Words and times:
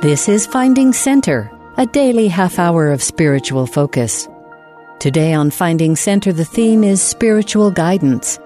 This 0.00 0.28
is 0.28 0.46
Finding 0.46 0.92
Center, 0.92 1.50
a 1.76 1.84
daily 1.84 2.28
half 2.28 2.60
hour 2.60 2.92
of 2.92 3.02
spiritual 3.02 3.66
focus. 3.66 4.28
Today 5.00 5.32
on 5.34 5.50
Finding 5.50 5.96
Center, 5.96 6.32
the 6.32 6.44
theme 6.44 6.84
is 6.84 7.02
spiritual 7.02 7.72
guidance. 7.72 8.38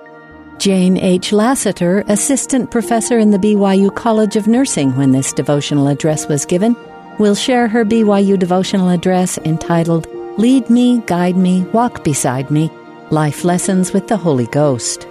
Jane 0.56 0.96
H. 0.96 1.30
Lassiter, 1.30 2.04
assistant 2.08 2.70
professor 2.70 3.18
in 3.18 3.32
the 3.32 3.38
BYU 3.38 3.94
College 3.94 4.36
of 4.36 4.46
Nursing 4.46 4.96
when 4.96 5.12
this 5.12 5.34
devotional 5.34 5.88
address 5.88 6.26
was 6.26 6.46
given, 6.46 6.74
will 7.18 7.34
share 7.34 7.68
her 7.68 7.84
BYU 7.84 8.38
devotional 8.38 8.88
address 8.88 9.36
entitled 9.44 10.06
Lead 10.38 10.70
Me, 10.70 11.00
Guide 11.00 11.36
Me, 11.36 11.64
Walk 11.74 12.02
Beside 12.02 12.50
Me 12.50 12.70
Life 13.10 13.44
Lessons 13.44 13.92
with 13.92 14.08
the 14.08 14.16
Holy 14.16 14.46
Ghost. 14.46 15.06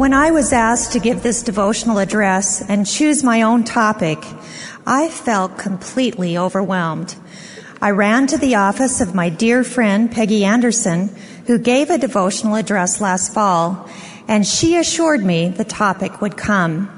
When 0.00 0.14
I 0.14 0.30
was 0.30 0.54
asked 0.54 0.92
to 0.92 0.98
give 0.98 1.22
this 1.22 1.42
devotional 1.42 1.98
address 1.98 2.62
and 2.66 2.86
choose 2.86 3.22
my 3.22 3.42
own 3.42 3.64
topic, 3.64 4.18
I 4.86 5.10
felt 5.10 5.58
completely 5.58 6.38
overwhelmed. 6.38 7.14
I 7.82 7.90
ran 7.90 8.26
to 8.28 8.38
the 8.38 8.54
office 8.54 9.02
of 9.02 9.14
my 9.14 9.28
dear 9.28 9.62
friend 9.62 10.10
Peggy 10.10 10.42
Anderson, 10.42 11.14
who 11.46 11.58
gave 11.58 11.90
a 11.90 11.98
devotional 11.98 12.54
address 12.54 13.02
last 13.02 13.34
fall, 13.34 13.90
and 14.26 14.46
she 14.46 14.78
assured 14.78 15.22
me 15.22 15.50
the 15.50 15.64
topic 15.64 16.22
would 16.22 16.38
come. 16.38 16.88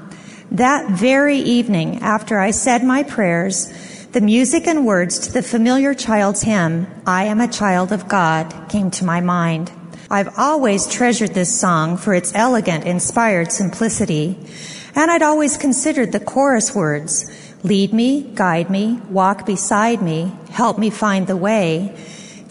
That 0.49 0.89
very 0.91 1.39
evening, 1.39 1.99
after 2.01 2.39
I 2.39 2.51
said 2.51 2.85
my 2.85 3.03
prayers, 3.03 3.67
the 4.13 4.21
music 4.21 4.65
and 4.65 4.85
words 4.85 5.19
to 5.19 5.33
the 5.33 5.43
familiar 5.43 5.93
child's 5.93 6.43
hymn, 6.43 6.87
I 7.05 7.25
am 7.25 7.41
a 7.41 7.51
child 7.51 7.91
of 7.91 8.07
God, 8.07 8.69
came 8.69 8.91
to 8.91 9.03
my 9.03 9.19
mind. 9.19 9.73
I've 10.13 10.37
always 10.37 10.85
treasured 10.85 11.33
this 11.33 11.59
song 11.59 11.97
for 11.97 12.13
its 12.13 12.35
elegant, 12.35 12.85
inspired 12.85 13.51
simplicity, 13.51 14.37
and 14.93 15.09
I'd 15.09 15.23
always 15.23 15.57
considered 15.57 16.11
the 16.11 16.19
chorus 16.19 16.75
words, 16.75 17.31
lead 17.63 17.93
me, 17.93 18.21
guide 18.21 18.69
me, 18.69 19.01
walk 19.09 19.47
beside 19.47 20.03
me, 20.03 20.31
help 20.51 20.77
me 20.77 20.91
find 20.91 21.25
the 21.25 21.35
way, 21.35 21.97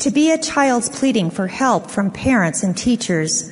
to 0.00 0.10
be 0.10 0.32
a 0.32 0.38
child's 0.38 0.88
pleading 0.88 1.30
for 1.30 1.46
help 1.46 1.88
from 1.88 2.10
parents 2.10 2.64
and 2.64 2.76
teachers. 2.76 3.48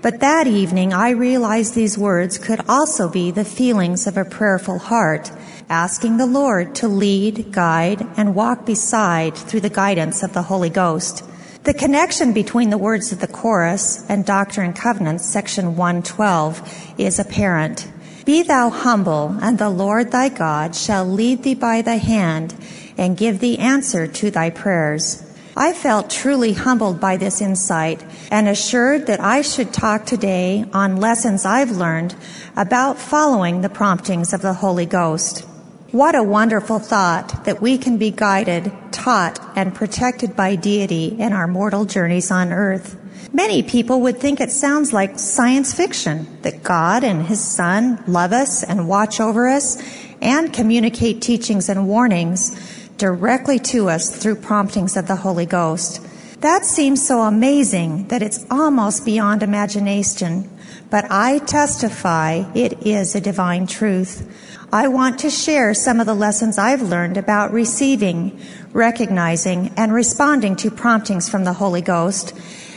But 0.00 0.20
that 0.20 0.46
evening 0.46 0.94
I 0.94 1.10
realized 1.10 1.74
these 1.74 1.98
words 1.98 2.38
could 2.38 2.62
also 2.66 3.10
be 3.10 3.30
the 3.30 3.44
feelings 3.44 4.06
of 4.06 4.16
a 4.16 4.24
prayerful 4.24 4.78
heart, 4.78 5.30
asking 5.68 6.16
the 6.16 6.24
Lord 6.24 6.74
to 6.76 6.88
lead, 6.88 7.52
guide, 7.52 8.06
and 8.16 8.34
walk 8.34 8.64
beside 8.64 9.36
through 9.36 9.60
the 9.60 9.68
guidance 9.68 10.22
of 10.22 10.32
the 10.32 10.44
Holy 10.44 10.70
Ghost. 10.70 11.24
The 11.62 11.74
connection 11.74 12.32
between 12.32 12.70
the 12.70 12.78
words 12.78 13.12
of 13.12 13.20
the 13.20 13.26
chorus 13.26 14.02
and 14.08 14.24
Doctrine 14.24 14.68
and 14.68 14.76
Covenants, 14.76 15.26
section 15.26 15.76
112, 15.76 16.94
is 16.96 17.18
apparent. 17.18 17.86
Be 18.24 18.42
thou 18.42 18.70
humble, 18.70 19.36
and 19.42 19.58
the 19.58 19.68
Lord 19.68 20.10
thy 20.10 20.30
God 20.30 20.74
shall 20.74 21.04
lead 21.04 21.42
thee 21.42 21.54
by 21.54 21.82
the 21.82 21.98
hand 21.98 22.54
and 22.96 23.14
give 23.14 23.40
thee 23.40 23.58
answer 23.58 24.06
to 24.06 24.30
thy 24.30 24.48
prayers. 24.48 25.22
I 25.54 25.74
felt 25.74 26.08
truly 26.08 26.54
humbled 26.54 26.98
by 26.98 27.18
this 27.18 27.42
insight 27.42 28.02
and 28.30 28.48
assured 28.48 29.06
that 29.08 29.20
I 29.20 29.42
should 29.42 29.70
talk 29.70 30.06
today 30.06 30.64
on 30.72 30.96
lessons 30.96 31.44
I've 31.44 31.72
learned 31.72 32.14
about 32.56 32.96
following 32.96 33.60
the 33.60 33.68
promptings 33.68 34.32
of 34.32 34.40
the 34.40 34.54
Holy 34.54 34.86
Ghost. 34.86 35.44
What 35.92 36.14
a 36.14 36.22
wonderful 36.22 36.78
thought 36.78 37.46
that 37.46 37.60
we 37.60 37.76
can 37.76 37.98
be 37.98 38.12
guided, 38.12 38.70
taught, 38.92 39.40
and 39.56 39.74
protected 39.74 40.36
by 40.36 40.54
deity 40.54 41.16
in 41.18 41.32
our 41.32 41.48
mortal 41.48 41.84
journeys 41.84 42.30
on 42.30 42.52
earth. 42.52 42.96
Many 43.32 43.64
people 43.64 44.00
would 44.02 44.18
think 44.18 44.40
it 44.40 44.52
sounds 44.52 44.92
like 44.92 45.18
science 45.18 45.74
fiction 45.74 46.28
that 46.42 46.62
God 46.62 47.02
and 47.02 47.26
His 47.26 47.44
Son 47.44 48.04
love 48.06 48.32
us 48.32 48.62
and 48.62 48.86
watch 48.86 49.20
over 49.20 49.48
us 49.48 49.82
and 50.22 50.52
communicate 50.52 51.22
teachings 51.22 51.68
and 51.68 51.88
warnings 51.88 52.54
directly 52.96 53.58
to 53.58 53.88
us 53.88 54.16
through 54.16 54.36
promptings 54.36 54.96
of 54.96 55.08
the 55.08 55.16
Holy 55.16 55.46
Ghost. 55.46 56.06
That 56.40 56.64
seems 56.64 57.04
so 57.04 57.22
amazing 57.22 58.08
that 58.08 58.22
it's 58.22 58.46
almost 58.48 59.04
beyond 59.04 59.42
imagination, 59.42 60.48
but 60.88 61.04
I 61.10 61.40
testify 61.40 62.44
it 62.54 62.86
is 62.86 63.16
a 63.16 63.20
divine 63.20 63.66
truth. 63.66 64.49
I 64.72 64.86
want 64.86 65.18
to 65.20 65.30
share 65.30 65.74
some 65.74 65.98
of 65.98 66.06
the 66.06 66.14
lessons 66.14 66.56
I've 66.56 66.80
learned 66.80 67.16
about 67.16 67.52
receiving, 67.52 68.38
recognizing, 68.72 69.72
and 69.76 69.92
responding 69.92 70.54
to 70.56 70.70
promptings 70.70 71.28
from 71.28 71.42
the 71.42 71.54
Holy 71.54 71.80
Ghost, 71.80 72.32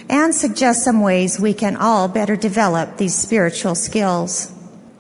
and 0.10 0.34
suggest 0.34 0.84
some 0.84 1.02
ways 1.02 1.40
we 1.40 1.54
can 1.54 1.76
all 1.76 2.08
better 2.08 2.36
develop 2.36 2.98
these 2.98 3.14
spiritual 3.14 3.76
skills. 3.76 4.52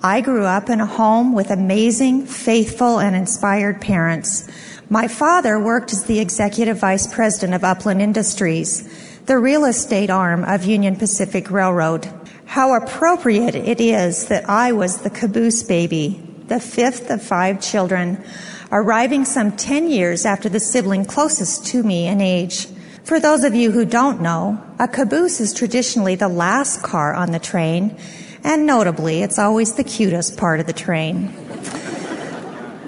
I 0.03 0.21
grew 0.21 0.45
up 0.45 0.69
in 0.69 0.81
a 0.81 0.85
home 0.85 1.33
with 1.33 1.49
amazing, 1.49 2.27
faithful, 2.27 2.99
and 2.99 3.15
inspired 3.15 3.81
parents. 3.81 4.47
My 4.87 5.07
father 5.07 5.59
worked 5.59 5.93
as 5.93 6.03
the 6.03 6.19
executive 6.19 6.77
vice 6.77 7.11
president 7.11 7.55
of 7.55 7.63
Upland 7.63 8.03
Industries, 8.03 8.87
the 9.25 9.39
real 9.39 9.65
estate 9.65 10.11
arm 10.11 10.43
of 10.43 10.63
Union 10.63 10.95
Pacific 10.95 11.49
Railroad. 11.49 12.07
How 12.45 12.75
appropriate 12.75 13.55
it 13.55 13.81
is 13.81 14.27
that 14.27 14.47
I 14.47 14.73
was 14.73 15.01
the 15.01 15.09
caboose 15.09 15.63
baby 15.63 16.22
the 16.53 16.59
fifth 16.59 17.09
of 17.09 17.19
five 17.19 17.59
children, 17.59 18.23
arriving 18.71 19.25
some 19.25 19.51
10 19.53 19.89
years 19.89 20.23
after 20.23 20.47
the 20.49 20.59
sibling 20.59 21.03
closest 21.03 21.65
to 21.65 21.81
me 21.81 22.05
in 22.05 22.21
age. 22.21 22.67
For 23.05 23.19
those 23.19 23.43
of 23.43 23.55
you 23.55 23.71
who 23.71 23.85
don't 23.85 24.21
know, 24.21 24.63
a 24.77 24.87
caboose 24.87 25.41
is 25.41 25.51
traditionally 25.51 26.13
the 26.13 26.27
last 26.27 26.83
car 26.83 27.15
on 27.15 27.31
the 27.31 27.39
train, 27.39 27.97
and 28.43 28.67
notably, 28.67 29.23
it's 29.23 29.39
always 29.39 29.73
the 29.73 29.83
cutest 29.83 30.37
part 30.37 30.59
of 30.59 30.67
the 30.67 30.73
train. 30.73 31.33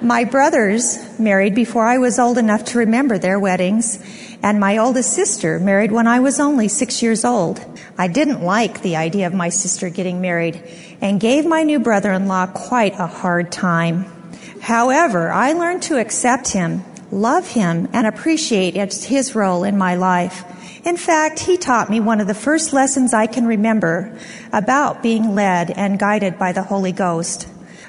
my 0.03 0.25
brothers 0.25 0.99
married 1.17 1.55
before 1.55 1.87
I 1.87 1.97
was 1.97 2.19
old 2.19 2.37
enough 2.37 2.65
to 2.65 2.77
remember 2.77 3.17
their 3.17 3.39
weddings, 3.39 3.97
and 4.45 4.59
my 4.59 4.77
oldest 4.77 5.11
sister 5.11 5.59
married 5.59 5.91
when 5.91 6.05
I 6.05 6.19
was 6.19 6.39
only 6.39 6.67
six 6.67 7.01
years 7.01 7.25
old. 7.25 7.65
I 7.97 8.07
didn't 8.07 8.43
like 8.43 8.83
the 8.83 8.95
idea 8.95 9.25
of 9.25 9.33
my 9.33 9.49
sister 9.49 9.89
getting 9.89 10.21
married 10.21 10.61
and 11.01 11.19
gave 11.19 11.47
my 11.47 11.63
new 11.63 11.79
brother 11.79 12.13
in 12.13 12.27
law 12.27 12.45
quite 12.45 12.93
a 12.99 13.07
hard 13.07 13.51
time. 13.51 14.05
However, 14.61 15.31
I 15.31 15.53
learned 15.53 15.81
to 15.83 15.97
accept 15.97 16.49
him, 16.49 16.83
love 17.09 17.47
him, 17.47 17.89
and 17.91 18.05
appreciate 18.05 18.75
his 18.75 19.33
role 19.33 19.63
in 19.63 19.79
my 19.79 19.95
life. 19.95 20.43
In 20.85 20.95
fact, 20.95 21.39
he 21.39 21.57
taught 21.57 21.89
me 21.89 21.99
one 21.99 22.21
of 22.21 22.27
the 22.27 22.35
first 22.35 22.71
lessons 22.71 23.15
I 23.15 23.25
can 23.25 23.47
remember 23.47 24.15
about 24.53 25.01
being 25.01 25.33
led 25.33 25.71
and 25.71 25.97
guided 25.97 26.37
by 26.37 26.51
the 26.51 26.61
Holy 26.61 26.91
Ghost. 26.91 27.47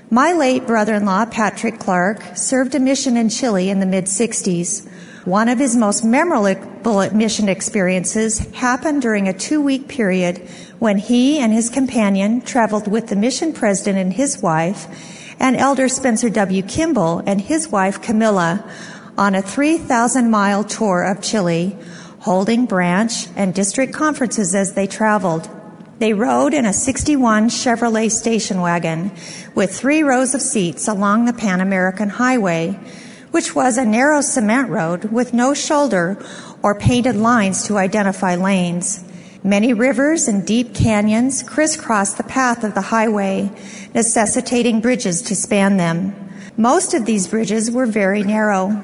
My 0.09 0.33
late 0.33 0.67
brother 0.67 0.95
in 0.95 1.05
law, 1.05 1.27
Patrick 1.27 1.79
Clark, 1.79 2.23
served 2.35 2.75
a 2.75 2.81
mission 2.81 3.19
in 3.19 3.29
Chile 3.29 3.69
in 3.69 3.79
the 3.79 3.85
mid 3.85 4.07
60s. 4.07 4.89
One 5.27 5.49
of 5.49 5.59
his 5.59 5.75
most 5.75 6.05
memorable 6.05 7.11
mission 7.11 7.49
experiences 7.49 8.39
happened 8.55 9.03
during 9.03 9.27
a 9.27 9.33
two 9.33 9.61
week 9.61 9.89
period 9.89 10.39
when 10.79 10.99
he 10.99 11.41
and 11.41 11.53
his 11.53 11.69
companion 11.69 12.43
traveled 12.43 12.87
with 12.87 13.09
the 13.09 13.17
mission 13.17 13.53
president 13.53 13.99
and 13.99 14.13
his 14.13 14.41
wife, 14.41 14.87
and 15.41 15.57
Elder 15.57 15.89
Spencer 15.89 16.31
W. 16.31 16.63
Kimball 16.63 17.25
and 17.27 17.41
his 17.41 17.69
wife 17.69 18.01
Camilla 18.01 18.65
on 19.19 19.35
a 19.35 19.43
3,000 19.43 20.31
mile 20.31 20.63
tour 20.63 21.03
of 21.03 21.21
Chile, 21.25 21.77
holding 22.21 22.65
branch 22.65 23.27
and 23.35 23.53
district 23.53 23.93
conferences 23.93 24.55
as 24.55 24.75
they 24.75 24.87
traveled. 24.87 25.51
They 25.99 26.13
rode 26.13 26.55
in 26.55 26.67
a 26.67 26.73
61 26.73 27.49
Chevrolet 27.49 28.13
station 28.13 28.61
wagon 28.61 29.11
with 29.57 29.75
three 29.75 30.05
rows 30.05 30.37
of 30.37 30.41
seats 30.41 30.87
along 30.87 31.25
the 31.25 31.33
Pan 31.33 31.61
American 31.61 32.11
Highway 32.11 32.79
which 33.37 33.55
was 33.55 33.77
a 33.77 33.85
narrow 33.85 34.23
cement 34.23 34.71
road 34.71 35.05
with 35.13 35.35
no 35.35 35.53
shoulder 35.53 36.17
or 36.63 36.75
painted 36.75 37.15
lines 37.15 37.65
to 37.67 37.77
identify 37.77 38.35
lanes. 38.35 39.05
Many 39.45 39.75
rivers 39.75 40.27
and 40.27 40.47
deep 40.47 40.75
canyons 40.75 41.43
crisscrossed 41.43 42.17
the 42.17 42.23
path 42.23 42.65
of 42.65 42.73
the 42.73 42.81
highway, 42.81 43.51
necessitating 43.93 44.81
bridges 44.81 45.21
to 45.21 45.37
span 45.37 45.77
them. 45.77 46.17
Most 46.57 46.95
of 46.95 47.05
these 47.05 47.29
bridges 47.29 47.71
were 47.71 47.85
very 47.85 48.23
narrow. 48.23 48.83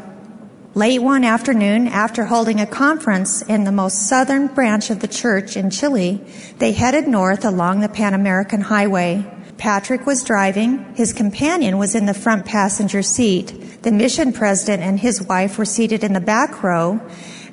Late 0.74 1.00
one 1.00 1.24
afternoon, 1.24 1.88
after 1.88 2.26
holding 2.26 2.60
a 2.60 2.66
conference 2.66 3.40
in 3.40 3.64
the 3.64 3.72
most 3.72 4.06
southern 4.06 4.48
branch 4.48 4.90
of 4.90 5.00
the 5.00 5.08
church 5.08 5.56
in 5.56 5.70
Chile, 5.70 6.20
they 6.58 6.72
headed 6.72 7.08
north 7.08 7.46
along 7.46 7.80
the 7.80 7.88
Pan 7.88 8.12
American 8.12 8.60
Highway. 8.60 9.24
Patrick 9.58 10.06
was 10.06 10.24
driving. 10.24 10.94
His 10.94 11.12
companion 11.12 11.78
was 11.78 11.94
in 11.94 12.06
the 12.06 12.14
front 12.14 12.46
passenger 12.46 13.02
seat. 13.02 13.82
The 13.82 13.92
mission 13.92 14.32
president 14.32 14.82
and 14.82 14.98
his 14.98 15.22
wife 15.22 15.58
were 15.58 15.64
seated 15.64 16.02
in 16.02 16.12
the 16.12 16.20
back 16.20 16.62
row, 16.62 17.00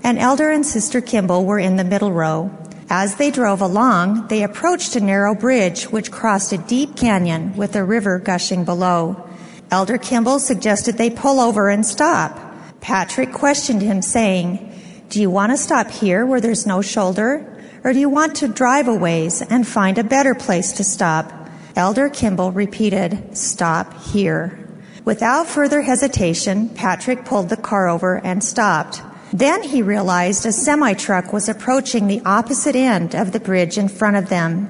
and 0.03 0.17
Elder 0.17 0.49
and 0.49 0.65
Sister 0.65 1.01
Kimball 1.01 1.45
were 1.45 1.59
in 1.59 1.75
the 1.75 1.83
middle 1.83 2.11
row. 2.11 2.51
As 2.89 3.15
they 3.15 3.29
drove 3.29 3.61
along, 3.61 4.27
they 4.29 4.41
approached 4.41 4.95
a 4.95 4.99
narrow 4.99 5.35
bridge 5.35 5.83
which 5.83 6.11
crossed 6.11 6.51
a 6.53 6.57
deep 6.57 6.95
canyon 6.95 7.55
with 7.55 7.75
a 7.75 7.83
river 7.83 8.17
gushing 8.17 8.65
below. 8.65 9.29
Elder 9.69 9.99
Kimball 9.99 10.39
suggested 10.39 10.97
they 10.97 11.11
pull 11.11 11.39
over 11.39 11.69
and 11.69 11.85
stop. 11.85 12.39
Patrick 12.81 13.31
questioned 13.31 13.83
him, 13.83 14.01
saying, 14.01 14.73
Do 15.09 15.21
you 15.21 15.29
want 15.29 15.51
to 15.51 15.57
stop 15.57 15.91
here 15.91 16.25
where 16.25 16.41
there's 16.41 16.65
no 16.65 16.81
shoulder? 16.81 17.45
Or 17.83 17.93
do 17.93 17.99
you 17.99 18.09
want 18.09 18.37
to 18.37 18.47
drive 18.47 18.87
a 18.87 18.95
ways 18.95 19.43
and 19.43 19.67
find 19.67 19.99
a 19.99 20.03
better 20.03 20.33
place 20.33 20.73
to 20.73 20.83
stop? 20.83 21.31
Elder 21.75 22.09
Kimball 22.09 22.51
repeated, 22.51 23.37
Stop 23.37 24.01
here. 24.01 24.67
Without 25.05 25.47
further 25.47 25.81
hesitation, 25.81 26.69
Patrick 26.69 27.25
pulled 27.25 27.49
the 27.49 27.57
car 27.57 27.87
over 27.87 28.17
and 28.23 28.43
stopped. 28.43 29.01
Then 29.31 29.63
he 29.63 29.81
realized 29.81 30.45
a 30.45 30.51
semi 30.51 30.93
truck 30.93 31.31
was 31.31 31.47
approaching 31.47 32.07
the 32.07 32.21
opposite 32.25 32.75
end 32.75 33.15
of 33.15 33.31
the 33.31 33.39
bridge 33.39 33.77
in 33.77 33.87
front 33.87 34.17
of 34.17 34.29
them. 34.29 34.69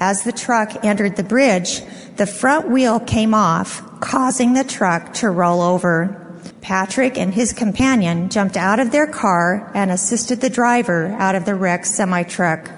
As 0.00 0.22
the 0.22 0.32
truck 0.32 0.84
entered 0.84 1.16
the 1.16 1.24
bridge, 1.24 1.82
the 2.16 2.26
front 2.26 2.68
wheel 2.68 3.00
came 3.00 3.32
off, 3.32 4.00
causing 4.00 4.52
the 4.52 4.64
truck 4.64 5.14
to 5.14 5.30
roll 5.30 5.62
over. 5.62 6.20
Patrick 6.60 7.16
and 7.18 7.32
his 7.32 7.52
companion 7.52 8.28
jumped 8.28 8.56
out 8.56 8.80
of 8.80 8.90
their 8.90 9.06
car 9.06 9.70
and 9.74 9.90
assisted 9.90 10.40
the 10.40 10.50
driver 10.50 11.14
out 11.18 11.34
of 11.34 11.44
the 11.44 11.54
wrecked 11.54 11.86
semi 11.86 12.22
truck. 12.22 12.70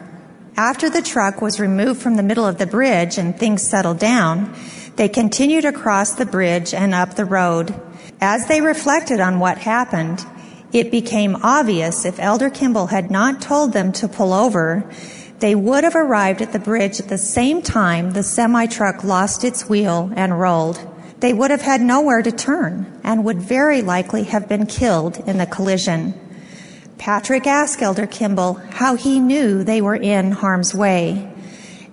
After 0.56 0.88
the 0.88 1.02
truck 1.02 1.42
was 1.42 1.60
removed 1.60 2.00
from 2.00 2.16
the 2.16 2.22
middle 2.22 2.46
of 2.46 2.56
the 2.56 2.66
bridge 2.66 3.18
and 3.18 3.36
things 3.36 3.62
settled 3.62 3.98
down, 3.98 4.54
they 4.96 5.06
continued 5.06 5.66
across 5.66 6.14
the 6.14 6.24
bridge 6.24 6.72
and 6.72 6.94
up 6.94 7.14
the 7.14 7.26
road. 7.26 7.74
As 8.22 8.46
they 8.46 8.62
reflected 8.62 9.20
on 9.20 9.38
what 9.38 9.58
happened, 9.58 10.24
it 10.72 10.90
became 10.90 11.36
obvious 11.42 12.06
if 12.06 12.18
Elder 12.18 12.48
Kimball 12.48 12.86
had 12.86 13.10
not 13.10 13.42
told 13.42 13.74
them 13.74 13.92
to 13.92 14.08
pull 14.08 14.32
over, 14.32 14.90
they 15.40 15.54
would 15.54 15.84
have 15.84 15.94
arrived 15.94 16.40
at 16.40 16.54
the 16.54 16.58
bridge 16.58 17.00
at 17.00 17.08
the 17.08 17.18
same 17.18 17.60
time 17.60 18.12
the 18.12 18.22
semi 18.22 18.64
truck 18.64 19.04
lost 19.04 19.44
its 19.44 19.68
wheel 19.68 20.10
and 20.16 20.40
rolled. 20.40 20.80
They 21.20 21.34
would 21.34 21.50
have 21.50 21.60
had 21.60 21.82
nowhere 21.82 22.22
to 22.22 22.32
turn 22.32 23.00
and 23.04 23.24
would 23.24 23.40
very 23.40 23.82
likely 23.82 24.24
have 24.24 24.48
been 24.48 24.64
killed 24.64 25.18
in 25.28 25.36
the 25.36 25.46
collision. 25.46 26.14
Patrick 26.98 27.46
asked 27.46 27.82
Elder 27.82 28.06
Kimball 28.06 28.54
how 28.70 28.96
he 28.96 29.20
knew 29.20 29.62
they 29.62 29.80
were 29.80 29.96
in 29.96 30.32
harm's 30.32 30.74
way. 30.74 31.30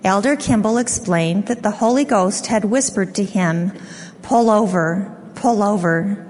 Elder 0.02 0.36
Kimball 0.36 0.78
explained 0.78 1.46
that 1.46 1.62
the 1.62 1.70
Holy 1.70 2.04
Ghost 2.04 2.46
had 2.46 2.64
whispered 2.64 3.14
to 3.14 3.24
him, 3.24 3.72
Pull 4.22 4.50
over, 4.50 5.14
pull 5.34 5.62
over. 5.62 6.26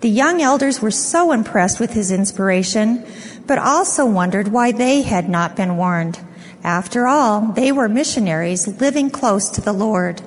The 0.00 0.10
young 0.10 0.42
elders 0.42 0.80
were 0.80 0.90
so 0.90 1.32
impressed 1.32 1.78
with 1.80 1.92
his 1.92 2.10
inspiration, 2.10 3.04
but 3.46 3.58
also 3.58 4.04
wondered 4.04 4.48
why 4.48 4.72
they 4.72 5.02
had 5.02 5.28
not 5.28 5.56
been 5.56 5.76
warned. 5.76 6.18
After 6.64 7.06
all, 7.06 7.52
they 7.52 7.72
were 7.72 7.88
missionaries 7.88 8.80
living 8.80 9.10
close 9.10 9.48
to 9.50 9.60
the 9.60 9.72
Lord. 9.72 10.22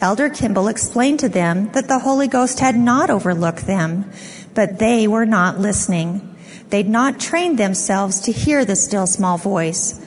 Elder 0.00 0.28
Kimball 0.28 0.68
explained 0.68 1.20
to 1.20 1.28
them 1.28 1.70
that 1.72 1.88
the 1.88 2.00
Holy 2.00 2.28
Ghost 2.28 2.60
had 2.60 2.76
not 2.76 3.10
overlooked 3.10 3.66
them, 3.66 4.10
but 4.54 4.78
they 4.78 5.06
were 5.06 5.26
not 5.26 5.60
listening. 5.60 6.31
They'd 6.72 6.88
not 6.88 7.20
trained 7.20 7.58
themselves 7.58 8.18
to 8.22 8.32
hear 8.32 8.64
the 8.64 8.76
still 8.76 9.06
small 9.06 9.36
voice. 9.36 10.00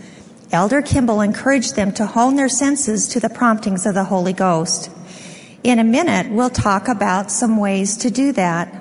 Elder 0.51 0.81
Kimball 0.81 1.21
encouraged 1.21 1.75
them 1.75 1.91
to 1.91 2.07
hone 2.07 2.37
their 2.37 2.49
senses 2.49 3.07
to 3.09 3.19
the 3.19 3.29
promptings 3.29 3.85
of 3.85 3.93
the 3.93 4.05
Holy 4.05 4.33
Ghost. 4.33 4.89
In 5.61 5.77
a 5.77 5.83
minute, 5.83 6.31
we'll 6.31 6.49
talk 6.49 6.87
about 6.87 7.29
some 7.29 7.57
ways 7.57 7.95
to 7.97 8.09
do 8.09 8.31
that. 8.31 8.73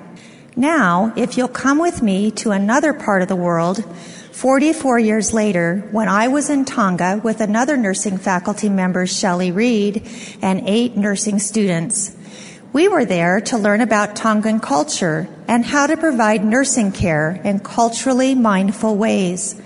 Now, 0.55 1.13
if 1.15 1.37
you'll 1.37 1.47
come 1.47 1.77
with 1.77 2.01
me 2.01 2.31
to 2.31 2.49
another 2.49 2.91
part 2.91 3.21
of 3.21 3.27
the 3.27 3.35
world, 3.35 3.85
44 4.31 4.97
years 4.97 5.31
later, 5.31 5.87
when 5.91 6.09
I 6.09 6.27
was 6.29 6.49
in 6.49 6.65
Tonga 6.65 7.21
with 7.23 7.39
another 7.39 7.77
nursing 7.77 8.17
faculty 8.17 8.67
member, 8.67 9.05
Shelley 9.05 9.51
Reed, 9.51 10.09
and 10.41 10.67
eight 10.67 10.97
nursing 10.97 11.37
students. 11.37 12.15
We 12.73 12.87
were 12.87 13.05
there 13.05 13.41
to 13.41 13.59
learn 13.59 13.81
about 13.81 14.15
Tongan 14.15 14.59
culture 14.59 15.29
and 15.47 15.65
how 15.65 15.87
to 15.87 15.97
provide 15.97 16.43
nursing 16.43 16.91
care 16.91 17.39
in 17.43 17.59
culturally 17.59 18.35
mindful 18.35 18.95
ways. 18.95 19.59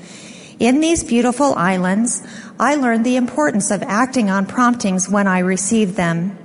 In 0.60 0.82
these 0.82 1.04
beautiful 1.04 1.54
islands, 1.56 2.22
I 2.60 2.76
learned 2.76 3.06
the 3.06 3.16
importance 3.16 3.72
of 3.72 3.82
acting 3.84 4.30
on 4.30 4.46
promptings 4.46 5.08
when 5.08 5.26
I 5.26 5.40
received 5.40 5.96
them. 5.96 6.38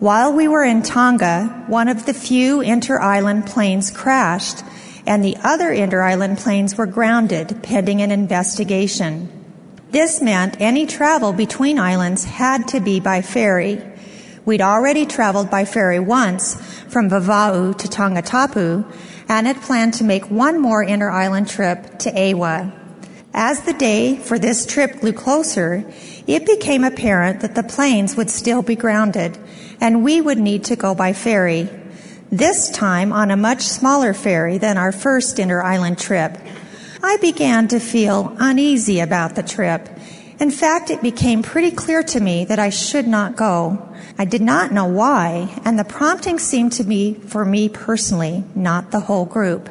While 0.00 0.32
we 0.32 0.48
were 0.48 0.64
in 0.64 0.82
Tonga, 0.82 1.64
one 1.68 1.88
of 1.88 2.06
the 2.06 2.14
few 2.14 2.60
inter-island 2.60 3.46
planes 3.46 3.90
crashed 3.90 4.64
and 5.06 5.22
the 5.22 5.36
other 5.44 5.70
inter-island 5.70 6.38
planes 6.38 6.76
were 6.76 6.86
grounded 6.86 7.62
pending 7.62 8.00
an 8.00 8.10
investigation. 8.10 9.28
This 9.90 10.22
meant 10.22 10.60
any 10.60 10.86
travel 10.86 11.32
between 11.34 11.78
islands 11.78 12.24
had 12.24 12.66
to 12.68 12.80
be 12.80 12.98
by 12.98 13.20
ferry. 13.20 13.82
We'd 14.44 14.60
already 14.60 15.06
traveled 15.06 15.50
by 15.50 15.64
ferry 15.64 16.00
once 16.00 16.56
from 16.88 17.08
Vava'u 17.08 17.78
to 17.78 17.88
Tongatapu 17.88 18.84
and 19.28 19.46
had 19.46 19.62
planned 19.62 19.94
to 19.94 20.04
make 20.04 20.30
one 20.30 20.60
more 20.60 20.82
inter-island 20.82 21.48
trip 21.48 21.98
to 22.00 22.10
'Eua. 22.10 22.72
As 23.32 23.60
the 23.60 23.72
day 23.72 24.16
for 24.16 24.38
this 24.38 24.66
trip 24.66 25.00
grew 25.00 25.12
closer, 25.12 25.84
it 26.26 26.44
became 26.44 26.82
apparent 26.82 27.40
that 27.40 27.54
the 27.54 27.62
planes 27.62 28.16
would 28.16 28.30
still 28.30 28.62
be 28.62 28.76
grounded 28.76 29.38
and 29.80 30.02
we 30.02 30.20
would 30.20 30.38
need 30.38 30.64
to 30.64 30.76
go 30.76 30.94
by 30.94 31.12
ferry. 31.12 31.70
This 32.30 32.68
time 32.68 33.12
on 33.12 33.30
a 33.30 33.36
much 33.36 33.62
smaller 33.62 34.12
ferry 34.12 34.58
than 34.58 34.76
our 34.76 34.92
first 34.92 35.38
inter-island 35.38 35.98
trip. 35.98 36.36
I 37.02 37.16
began 37.20 37.68
to 37.68 37.78
feel 37.78 38.36
uneasy 38.38 39.00
about 39.00 39.34
the 39.34 39.42
trip. 39.42 39.88
In 40.42 40.50
fact, 40.50 40.90
it 40.90 41.00
became 41.02 41.44
pretty 41.44 41.70
clear 41.70 42.02
to 42.02 42.18
me 42.18 42.44
that 42.46 42.58
I 42.58 42.70
should 42.70 43.06
not 43.06 43.36
go. 43.36 43.94
I 44.18 44.24
did 44.24 44.42
not 44.42 44.72
know 44.72 44.86
why, 44.86 45.48
and 45.64 45.78
the 45.78 45.84
prompting 45.84 46.40
seemed 46.40 46.72
to 46.72 46.82
be 46.82 47.14
for 47.14 47.44
me 47.44 47.68
personally, 47.68 48.42
not 48.56 48.90
the 48.90 48.98
whole 48.98 49.24
group. 49.24 49.70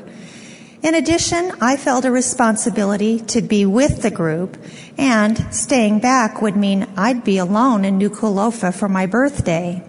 In 0.82 0.96
addition, 0.96 1.52
I 1.60 1.76
felt 1.76 2.06
a 2.06 2.10
responsibility 2.10 3.20
to 3.20 3.42
be 3.42 3.66
with 3.66 4.02
the 4.02 4.12
group, 4.12 4.58
and 4.98 5.54
staying 5.54 6.00
back 6.00 6.42
would 6.42 6.56
mean 6.56 6.88
I'd 6.96 7.26
be 7.26 7.38
alone 7.38 7.84
in 7.84 8.00
Nuku'alofa 8.00 8.74
for 8.74 8.88
my 8.88 9.08
birthday. 9.08 9.84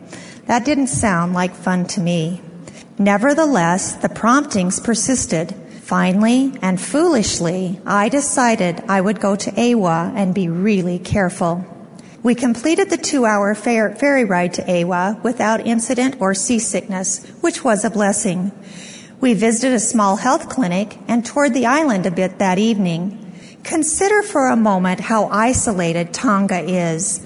That 0.46 0.64
didn't 0.64 0.88
sound 0.88 1.32
like 1.32 1.54
fun 1.54 1.86
to 1.94 2.00
me. 2.00 2.40
Nevertheless, 2.98 3.94
the 3.94 4.08
promptings 4.08 4.80
persisted. 4.80 5.54
Finally 5.82 6.52
and 6.62 6.80
foolishly, 6.80 7.80
I 7.84 8.08
decided 8.08 8.82
I 8.88 9.00
would 9.00 9.20
go 9.20 9.34
to 9.34 9.50
'Eua 9.50 10.12
and 10.14 10.32
be 10.32 10.48
really 10.48 11.00
careful. 11.00 11.64
We 12.22 12.36
completed 12.36 12.88
the 12.88 12.96
two 12.96 13.26
hour 13.26 13.52
ferry 13.54 14.24
ride 14.24 14.54
to 14.54 14.62
'Eua 14.62 15.20
without 15.24 15.66
incident 15.66 16.14
or 16.20 16.34
seasickness, 16.34 17.20
which 17.40 17.64
was 17.64 17.84
a 17.84 17.90
blessing. 17.90 18.52
We 19.20 19.34
visited 19.34 19.74
a 19.74 19.80
small 19.80 20.16
health 20.16 20.48
clinic 20.48 20.98
and 21.08 21.24
toured 21.24 21.52
the 21.52 21.66
island 21.66 22.06
a 22.06 22.12
bit 22.12 22.38
that 22.38 22.60
evening. 22.60 23.18
Consider 23.64 24.22
for 24.22 24.46
a 24.46 24.56
moment 24.56 25.00
how 25.00 25.28
isolated 25.32 26.12
Tonga 26.12 26.60
is. 26.60 27.20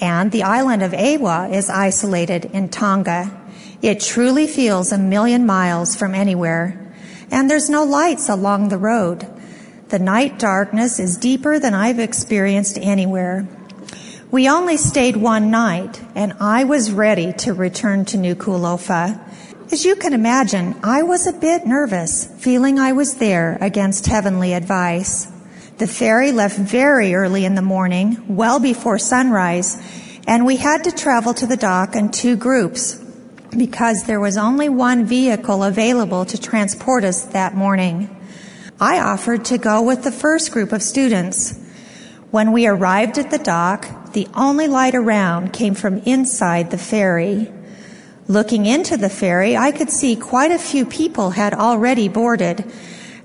And 0.00 0.30
the 0.30 0.44
island 0.44 0.82
of 0.82 0.94
Ewa 0.94 1.50
is 1.52 1.68
isolated 1.68 2.50
in 2.54 2.68
Tonga. 2.68 3.30
It 3.82 4.00
truly 4.00 4.46
feels 4.46 4.90
a 4.90 4.98
million 4.98 5.44
miles 5.44 5.94
from 5.94 6.14
anywhere. 6.14 6.79
And 7.30 7.48
there's 7.48 7.70
no 7.70 7.84
lights 7.84 8.28
along 8.28 8.68
the 8.68 8.78
road. 8.78 9.26
The 9.88 9.98
night 9.98 10.38
darkness 10.38 10.98
is 10.98 11.16
deeper 11.16 11.58
than 11.58 11.74
I've 11.74 11.98
experienced 11.98 12.78
anywhere. 12.78 13.46
We 14.30 14.48
only 14.48 14.76
stayed 14.76 15.16
one 15.16 15.50
night, 15.50 16.00
and 16.14 16.34
I 16.38 16.62
was 16.64 16.92
ready 16.92 17.32
to 17.38 17.52
return 17.52 18.04
to 18.06 18.16
Nuku'alofa. 18.16 19.20
As 19.72 19.84
you 19.84 19.96
can 19.96 20.12
imagine, 20.12 20.76
I 20.84 21.02
was 21.02 21.26
a 21.26 21.32
bit 21.32 21.66
nervous, 21.66 22.26
feeling 22.38 22.78
I 22.78 22.92
was 22.92 23.16
there 23.16 23.58
against 23.60 24.06
heavenly 24.06 24.52
advice. 24.52 25.26
The 25.78 25.86
ferry 25.86 26.30
left 26.30 26.58
very 26.58 27.14
early 27.14 27.44
in 27.44 27.54
the 27.54 27.62
morning, 27.62 28.22
well 28.28 28.60
before 28.60 28.98
sunrise, 28.98 29.76
and 30.26 30.46
we 30.46 30.56
had 30.56 30.84
to 30.84 30.92
travel 30.92 31.34
to 31.34 31.46
the 31.46 31.56
dock 31.56 31.96
in 31.96 32.10
two 32.10 32.36
groups 32.36 33.00
because 33.56 34.04
there 34.04 34.20
was 34.20 34.36
only 34.36 34.68
one 34.68 35.04
vehicle 35.04 35.64
available 35.64 36.24
to 36.24 36.40
transport 36.40 37.04
us 37.04 37.24
that 37.26 37.54
morning. 37.54 38.16
I 38.80 39.00
offered 39.00 39.44
to 39.46 39.58
go 39.58 39.82
with 39.82 40.04
the 40.04 40.12
first 40.12 40.52
group 40.52 40.72
of 40.72 40.82
students. 40.82 41.58
When 42.30 42.52
we 42.52 42.66
arrived 42.66 43.18
at 43.18 43.30
the 43.30 43.38
dock, 43.38 44.12
the 44.12 44.28
only 44.34 44.68
light 44.68 44.94
around 44.94 45.52
came 45.52 45.74
from 45.74 45.98
inside 45.98 46.70
the 46.70 46.78
ferry. 46.78 47.52
Looking 48.28 48.66
into 48.66 48.96
the 48.96 49.10
ferry, 49.10 49.56
I 49.56 49.72
could 49.72 49.90
see 49.90 50.14
quite 50.14 50.52
a 50.52 50.58
few 50.58 50.86
people 50.86 51.30
had 51.30 51.52
already 51.52 52.08
boarded, 52.08 52.64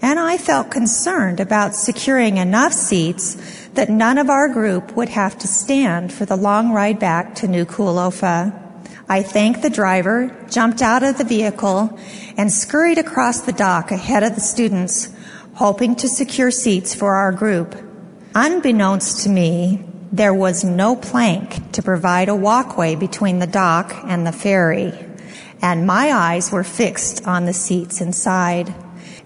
and 0.01 0.19
I 0.19 0.37
felt 0.37 0.71
concerned 0.71 1.39
about 1.39 1.75
securing 1.75 2.37
enough 2.37 2.73
seats 2.73 3.37
that 3.75 3.89
none 3.89 4.17
of 4.17 4.29
our 4.29 4.49
group 4.49 4.95
would 4.95 5.09
have 5.09 5.37
to 5.39 5.47
stand 5.47 6.11
for 6.11 6.25
the 6.25 6.35
long 6.35 6.71
ride 6.71 6.99
back 6.99 7.35
to 7.35 7.47
Nuku'alofa. 7.47 8.64
I 9.07 9.21
thanked 9.21 9.61
the 9.61 9.69
driver, 9.69 10.35
jumped 10.49 10.81
out 10.81 11.03
of 11.03 11.17
the 11.17 11.23
vehicle, 11.23 11.99
and 12.37 12.51
scurried 12.51 12.97
across 12.97 13.41
the 13.41 13.53
dock 13.53 13.91
ahead 13.91 14.23
of 14.23 14.33
the 14.33 14.41
students, 14.41 15.09
hoping 15.53 15.95
to 15.97 16.09
secure 16.09 16.49
seats 16.49 16.95
for 16.95 17.15
our 17.15 17.31
group. 17.31 17.75
Unbeknownst 18.33 19.23
to 19.23 19.29
me, 19.29 19.85
there 20.11 20.33
was 20.33 20.63
no 20.63 20.95
plank 20.95 21.71
to 21.73 21.83
provide 21.83 22.29
a 22.29 22.35
walkway 22.35 22.95
between 22.95 23.39
the 23.39 23.47
dock 23.47 23.93
and 24.05 24.25
the 24.25 24.31
ferry, 24.31 24.93
and 25.61 25.85
my 25.85 26.11
eyes 26.11 26.51
were 26.51 26.63
fixed 26.63 27.27
on 27.27 27.45
the 27.45 27.53
seats 27.53 28.01
inside. 28.01 28.73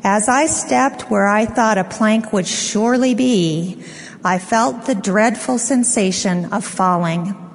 As 0.03 0.27
I 0.27 0.45
stepped 0.45 1.09
where 1.09 1.27
I 1.27 1.45
thought 1.45 1.77
a 1.77 1.83
plank 1.83 2.33
would 2.33 2.47
surely 2.47 3.15
be, 3.15 3.81
I 4.25 4.39
felt 4.39 4.85
the 4.85 4.95
dreadful 4.95 5.57
sensation 5.57 6.51
of 6.51 6.65
falling. 6.65 7.48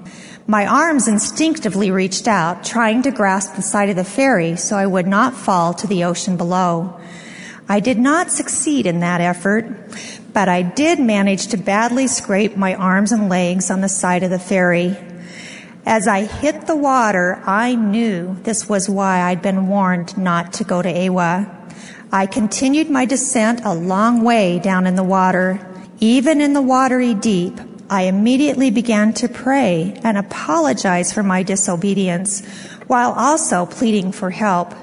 My 0.47 0.67
arms 0.67 1.09
instinctively 1.09 1.91
reached 1.91 2.29
out, 2.29 2.65
trying 2.65 3.01
to 3.05 3.11
grasp 3.11 3.57
the 3.57 3.63
side 3.63 3.89
of 3.89 3.97
the 3.97 4.05
ferry 4.05 4.57
so 4.57 4.77
I 4.77 4.85
would 4.85 5.07
not 5.07 5.35
fall 5.35 5.73
to 5.73 5.87
the 5.87 6.05
ocean 6.05 6.37
below. 6.37 7.01
I 7.67 7.81
did 7.81 7.99
not 7.99 8.31
succeed 8.31 8.85
in 8.85 9.01
that 9.01 9.23
effort, 9.23 9.65
but 10.35 10.51
I 10.51 10.61
did 10.61 11.01
manage 11.01 11.47
to 11.47 11.57
badly 11.57 12.07
scrape 12.09 12.59
my 12.59 12.75
arms 12.75 13.11
and 13.11 13.31
legs 13.31 13.71
on 13.71 13.81
the 13.81 13.89
side 13.89 14.23
of 14.23 14.29
the 14.29 14.39
ferry. 14.39 14.99
As 15.87 16.07
I 16.07 16.25
hit 16.25 16.67
the 16.67 16.77
water, 16.77 17.43
I 17.47 17.75
knew 17.75 18.37
this 18.43 18.69
was 18.69 18.87
why 18.87 19.23
I'd 19.23 19.41
been 19.41 19.67
warned 19.67 20.19
not 20.19 20.53
to 20.55 20.65
go 20.65 20.83
to 20.83 20.93
'Eua. 20.93 21.49
I 22.13 22.27
continued 22.27 22.91
my 22.91 23.07
descent 23.07 23.63
a 23.65 23.73
long 23.73 24.23
way 24.23 24.59
down 24.59 24.87
in 24.87 24.95
the 24.95 25.03
water. 25.03 25.59
Even 26.01 26.43
in 26.43 26.53
the 26.53 26.61
watery 26.61 27.15
deep, 27.15 27.59
I 27.95 28.09
immediately 28.09 28.73
began 28.73 29.13
to 29.15 29.29
pray 29.29 29.97
and 30.03 30.19
apologize 30.19 31.13
for 31.13 31.23
my 31.23 31.45
disobedience 31.45 32.45
while 32.89 33.13
also 33.13 33.67
pleading 33.67 34.11
for 34.11 34.31
help. 34.31 34.75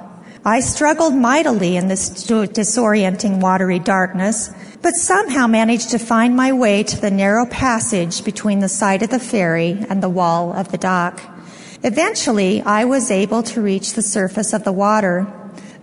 I 0.46 0.62
struggled 0.62 1.14
mightily 1.14 1.76
in 1.76 1.90
this 1.90 2.10
disorienting 2.10 3.42
watery 3.42 3.80
darkness, 3.80 4.50
but 4.82 4.96
somehow 4.96 5.48
managed 5.48 5.90
to 5.90 6.00
find 6.00 6.38
my 6.38 6.54
way 6.54 6.84
to 6.84 7.02
the 7.02 7.12
narrow 7.12 7.46
passage 7.46 8.24
between 8.24 8.62
the 8.62 8.70
side 8.70 9.04
of 9.04 9.10
the 9.10 9.20
ferry 9.20 9.86
and 9.90 10.02
the 10.02 10.08
wall 10.08 10.54
of 10.54 10.72
the 10.72 10.78
dock. 10.78 11.22
Eventually, 11.84 12.62
I 12.62 12.86
was 12.86 13.12
able 13.12 13.44
to 13.44 13.62
reach 13.62 13.92
the 13.92 14.02
surface 14.02 14.54
of 14.54 14.64
the 14.64 14.72
water. 14.72 15.28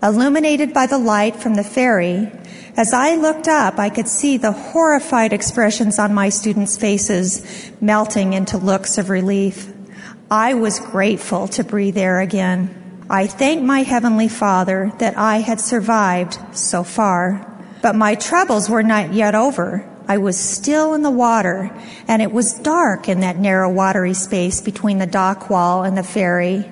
Illuminated 0.03 0.73
by 0.73 0.87
the 0.87 0.97
light 0.97 1.37
from 1.37 1.57
the 1.57 1.65
ferry, 1.65 2.33
as 2.79 2.95
I 2.95 3.17
looked 3.17 3.49
up, 3.49 3.81
I 3.81 3.91
could 3.91 4.07
see 4.07 4.37
the 4.37 4.53
horrified 4.53 5.33
expressions 5.33 5.99
on 5.99 6.15
my 6.15 6.29
students' 6.29 6.77
faces 6.77 7.73
melting 7.81 8.35
into 8.35 8.57
looks 8.57 8.99
of 8.99 9.11
relief. 9.11 9.67
I 10.31 10.55
was 10.55 10.79
grateful 10.79 11.49
to 11.49 11.65
breathe 11.65 11.99
air 11.99 12.21
again. 12.21 13.05
I 13.11 13.27
thanked 13.27 13.65
my 13.65 13.83
Heavenly 13.83 14.29
Father 14.29 14.93
that 14.99 15.19
I 15.19 15.39
had 15.39 15.59
survived 15.61 16.39
so 16.53 16.85
far. 16.85 17.45
But 17.83 17.97
my 17.97 18.15
troubles 18.15 18.71
were 18.71 18.85
not 18.85 19.13
yet 19.13 19.35
over. 19.35 19.85
I 20.07 20.19
was 20.19 20.39
still 20.39 20.95
in 20.95 21.03
the 21.03 21.11
water, 21.11 21.77
and 22.07 22.23
it 22.23 22.31
was 22.31 22.61
dark 22.61 23.09
in 23.09 23.21
that 23.21 23.39
narrow 23.39 23.73
watery 23.73 24.15
space 24.15 24.61
between 24.61 24.99
the 24.99 25.07
dock 25.07 25.51
wall 25.51 25.83
and 25.83 25.99
the 25.99 26.05
ferry. 26.05 26.71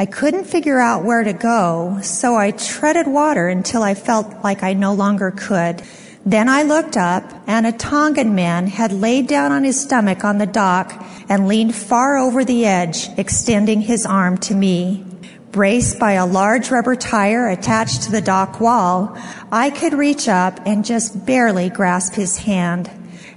I 0.00 0.06
couldn't 0.06 0.44
figure 0.44 0.78
out 0.78 1.02
where 1.02 1.24
to 1.24 1.32
go, 1.32 1.98
so 2.02 2.36
I 2.36 2.52
treaded 2.52 3.08
water 3.08 3.48
until 3.48 3.82
I 3.82 3.94
felt 3.94 4.44
like 4.44 4.62
I 4.62 4.72
no 4.72 4.94
longer 4.94 5.32
could. 5.32 5.82
Then 6.24 6.48
I 6.48 6.62
looked 6.62 6.96
up, 6.96 7.24
and 7.48 7.66
a 7.66 7.72
Tongan 7.72 8.32
man 8.32 8.68
had 8.68 8.92
laid 8.92 9.26
down 9.26 9.50
on 9.50 9.64
his 9.64 9.80
stomach 9.80 10.22
on 10.24 10.38
the 10.38 10.46
dock 10.46 11.04
and 11.28 11.48
leaned 11.48 11.74
far 11.74 12.16
over 12.16 12.44
the 12.44 12.64
edge, 12.64 13.08
extending 13.18 13.80
his 13.80 14.06
arm 14.06 14.38
to 14.38 14.54
me. 14.54 15.04
Braced 15.50 15.98
by 15.98 16.12
a 16.12 16.26
large 16.26 16.70
rubber 16.70 16.94
tire 16.94 17.48
attached 17.48 18.02
to 18.02 18.12
the 18.12 18.20
dock 18.20 18.60
wall, 18.60 19.18
I 19.50 19.70
could 19.70 19.94
reach 19.94 20.28
up 20.28 20.60
and 20.64 20.84
just 20.84 21.26
barely 21.26 21.70
grasp 21.70 22.14
his 22.14 22.36
hand. 22.36 22.88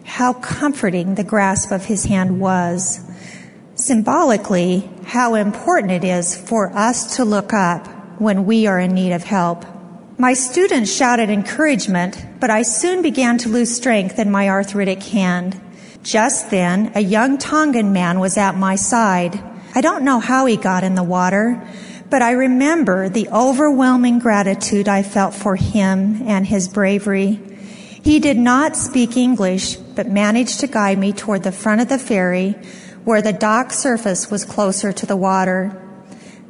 How 0.04 0.34
comforting 0.34 1.16
the 1.16 1.24
grasp 1.24 1.72
of 1.72 1.86
his 1.86 2.06
hand 2.06 2.40
was 2.40 3.00
symbolically 3.82 4.90
how 5.06 5.36
important 5.36 5.92
it 5.92 6.04
is 6.04 6.36
for 6.36 6.72
us 6.76 7.18
to 7.18 7.26
look 7.26 7.54
up 7.54 7.88
when 8.20 8.46
we 8.46 8.68
are 8.68 8.80
in 8.80 8.94
need 8.94 9.12
of 9.12 9.24
help. 9.24 9.66
My 10.18 10.34
students 10.34 10.94
shouted 10.94 11.30
encouragement, 11.30 12.24
but 12.40 12.52
I 12.52 12.62
soon 12.62 13.02
began 13.02 13.40
to 13.40 13.50
lose 13.50 13.76
strength 13.76 14.20
in 14.20 14.30
my 14.30 14.50
arthritic 14.50 15.02
hand. 15.02 15.60
Just 16.04 16.52
then, 16.52 16.92
a 16.94 17.02
young 17.02 17.40
Tongan 17.40 17.92
man 17.92 18.20
was 18.20 18.38
at 18.38 18.56
my 18.56 18.76
side. 18.76 19.42
I 19.74 19.82
don't 19.82 20.04
know 20.04 20.20
how 20.20 20.46
he 20.46 20.58
got 20.58 20.84
in 20.84 20.96
the 20.96 21.04
water, 21.04 21.68
but 22.10 22.22
I 22.22 22.32
remember 22.32 23.10
the 23.10 23.30
overwhelming 23.30 24.20
gratitude 24.20 24.88
I 24.88 25.02
felt 25.02 25.34
for 25.34 25.56
him 25.56 26.22
and 26.28 26.46
his 26.46 26.68
bravery. 26.68 27.40
He 28.04 28.20
did 28.20 28.38
not 28.38 28.76
speak 28.76 29.18
English, 29.18 29.76
but 29.76 30.08
managed 30.08 30.60
to 30.60 30.68
guide 30.68 31.00
me 31.00 31.14
toward 31.14 31.44
the 31.44 31.52
front 31.52 31.82
of 31.82 31.90
the 31.90 31.98
ferry 31.98 32.56
where 33.04 33.22
the 33.22 33.34
dock 33.34 33.72
surface 33.72 34.30
was 34.30 34.46
closer 34.46 34.92
to 34.94 35.06
the 35.06 35.16
water. 35.16 35.82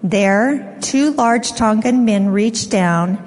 There, 0.04 0.78
two 0.82 1.12
large 1.12 1.52
Tongan 1.54 2.06
men 2.06 2.30
reached 2.30 2.70
down, 2.70 3.26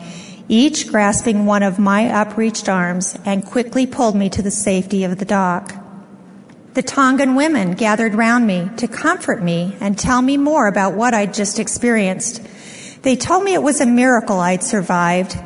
each 0.48 0.88
grasping 0.88 1.46
one 1.46 1.62
of 1.62 1.78
my 1.78 2.08
upreached 2.08 2.68
arms, 2.68 3.16
and 3.24 3.44
quickly 3.44 3.86
pulled 3.86 4.14
me 4.14 4.28
to 4.30 4.42
the 4.42 4.50
safety 4.50 5.04
of 5.04 5.18
the 5.18 5.24
dock. 5.24 5.72
The 6.74 6.82
Tongan 6.82 7.36
women 7.36 7.72
gathered 7.72 8.14
round 8.14 8.46
me 8.46 8.68
to 8.78 8.88
comfort 8.88 9.42
me 9.42 9.76
and 9.80 9.96
tell 9.96 10.20
me 10.20 10.36
more 10.36 10.66
about 10.66 10.94
what 10.94 11.14
I'd 11.14 11.32
just 11.32 11.58
experienced. 11.58 12.42
They 13.02 13.16
told 13.16 13.44
me 13.44 13.54
it 13.54 13.62
was 13.62 13.80
a 13.80 13.86
miracle 13.86 14.40
I'd 14.40 14.64
survived. 14.64 15.38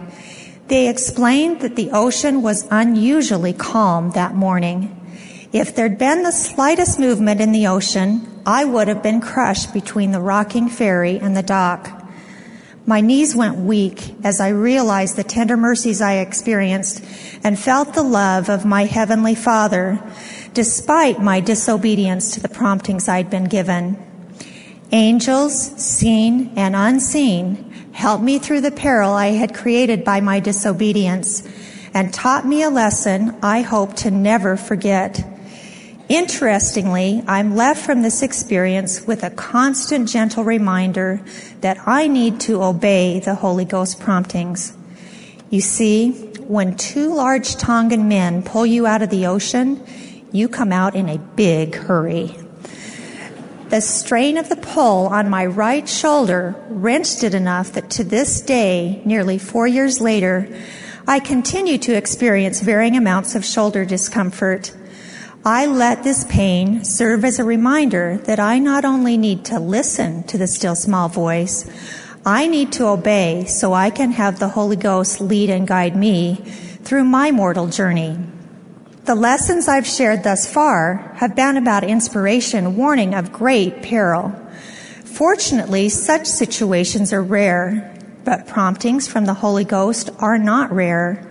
They 0.68 0.88
explained 0.88 1.60
that 1.60 1.76
the 1.76 1.90
ocean 1.90 2.42
was 2.42 2.66
unusually 2.70 3.52
calm 3.52 4.10
that 4.12 4.34
morning 4.34 4.97
if 5.52 5.74
there'd 5.74 5.98
been 5.98 6.22
the 6.22 6.32
slightest 6.32 6.98
movement 6.98 7.40
in 7.40 7.52
the 7.52 7.66
ocean, 7.66 8.42
I 8.44 8.64
would 8.64 8.88
have 8.88 9.02
been 9.02 9.20
crushed 9.20 9.72
between 9.72 10.12
the 10.12 10.20
rocking 10.20 10.68
ferry 10.68 11.18
and 11.18 11.36
the 11.36 11.42
dock. 11.42 11.90
My 12.84 13.00
knees 13.00 13.36
went 13.36 13.56
weak 13.56 14.14
as 14.24 14.40
I 14.40 14.48
realized 14.48 15.16
the 15.16 15.24
tender 15.24 15.56
mercies 15.56 16.00
I 16.00 16.14
experienced 16.14 17.04
and 17.44 17.58
felt 17.58 17.92
the 17.92 18.02
love 18.02 18.48
of 18.48 18.64
my 18.64 18.84
Heavenly 18.84 19.34
Father, 19.34 20.02
despite 20.54 21.20
my 21.20 21.40
disobedience 21.40 22.32
to 22.34 22.40
the 22.40 22.48
promptings 22.48 23.08
I'd 23.08 23.28
been 23.28 23.44
given. 23.44 24.02
Angels, 24.90 25.54
seen 25.76 26.52
and 26.56 26.74
unseen, 26.74 27.70
helped 27.92 28.24
me 28.24 28.38
through 28.38 28.62
the 28.62 28.70
peril 28.70 29.12
I 29.12 29.28
had 29.28 29.54
created 29.54 30.04
by 30.04 30.20
my 30.20 30.40
disobedience 30.40 31.46
and 31.92 32.12
taught 32.12 32.46
me 32.46 32.62
a 32.62 32.70
lesson 32.70 33.36
I 33.42 33.60
hope 33.60 33.94
to 33.96 34.10
never 34.10 34.56
forget. 34.56 35.22
Interestingly, 36.08 37.22
I'm 37.26 37.54
left 37.54 37.84
from 37.84 38.00
this 38.00 38.22
experience 38.22 39.06
with 39.06 39.22
a 39.22 39.30
constant 39.30 40.08
gentle 40.08 40.42
reminder 40.42 41.20
that 41.60 41.86
I 41.86 42.08
need 42.08 42.40
to 42.40 42.62
obey 42.62 43.20
the 43.20 43.34
Holy 43.34 43.66
Ghost 43.66 44.00
promptings. 44.00 44.74
You 45.50 45.60
see, 45.60 46.12
when 46.48 46.76
two 46.76 47.12
large 47.14 47.56
Tongan 47.56 48.08
men 48.08 48.42
pull 48.42 48.64
you 48.64 48.86
out 48.86 49.02
of 49.02 49.10
the 49.10 49.26
ocean, 49.26 49.84
you 50.32 50.48
come 50.48 50.72
out 50.72 50.94
in 50.94 51.10
a 51.10 51.18
big 51.18 51.74
hurry. 51.74 52.34
The 53.68 53.82
strain 53.82 54.38
of 54.38 54.48
the 54.48 54.56
pull 54.56 55.08
on 55.08 55.28
my 55.28 55.44
right 55.44 55.86
shoulder 55.86 56.54
wrenched 56.70 57.22
it 57.22 57.34
enough 57.34 57.72
that 57.72 57.90
to 57.90 58.04
this 58.04 58.40
day, 58.40 59.02
nearly 59.04 59.36
four 59.36 59.66
years 59.66 60.00
later, 60.00 60.48
I 61.06 61.20
continue 61.20 61.76
to 61.78 61.94
experience 61.94 62.60
varying 62.60 62.96
amounts 62.96 63.34
of 63.34 63.44
shoulder 63.44 63.84
discomfort. 63.84 64.72
I 65.44 65.66
let 65.66 66.02
this 66.02 66.24
pain 66.24 66.84
serve 66.84 67.24
as 67.24 67.38
a 67.38 67.44
reminder 67.44 68.18
that 68.24 68.40
I 68.40 68.58
not 68.58 68.84
only 68.84 69.16
need 69.16 69.44
to 69.46 69.60
listen 69.60 70.24
to 70.24 70.36
the 70.36 70.48
still 70.48 70.74
small 70.74 71.08
voice, 71.08 71.64
I 72.26 72.48
need 72.48 72.72
to 72.72 72.88
obey 72.88 73.44
so 73.44 73.72
I 73.72 73.90
can 73.90 74.10
have 74.10 74.38
the 74.38 74.48
Holy 74.48 74.76
Ghost 74.76 75.20
lead 75.20 75.48
and 75.48 75.66
guide 75.66 75.96
me 75.96 76.36
through 76.82 77.04
my 77.04 77.30
mortal 77.30 77.68
journey. 77.68 78.18
The 79.04 79.14
lessons 79.14 79.68
I've 79.68 79.86
shared 79.86 80.24
thus 80.24 80.52
far 80.52 81.14
have 81.16 81.36
been 81.36 81.56
about 81.56 81.84
inspiration, 81.84 82.76
warning 82.76 83.14
of 83.14 83.32
great 83.32 83.80
peril. 83.82 84.34
Fortunately, 85.04 85.88
such 85.88 86.26
situations 86.26 87.12
are 87.12 87.22
rare, 87.22 87.96
but 88.24 88.48
promptings 88.48 89.08
from 89.08 89.24
the 89.24 89.34
Holy 89.34 89.64
Ghost 89.64 90.10
are 90.18 90.36
not 90.36 90.72
rare. 90.72 91.24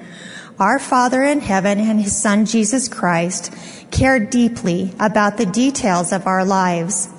Our 0.60 0.80
Father 0.80 1.22
in 1.22 1.40
heaven 1.40 1.80
and 1.80 2.02
His 2.02 2.20
Son 2.20 2.48
Jesus 2.48 2.88
Christ 2.88 3.54
care 3.92 4.20
deeply 4.20 4.94
about 5.00 5.38
the 5.38 5.46
details 5.46 6.12
of 6.12 6.28
our 6.28 6.46
lives. 6.46 7.10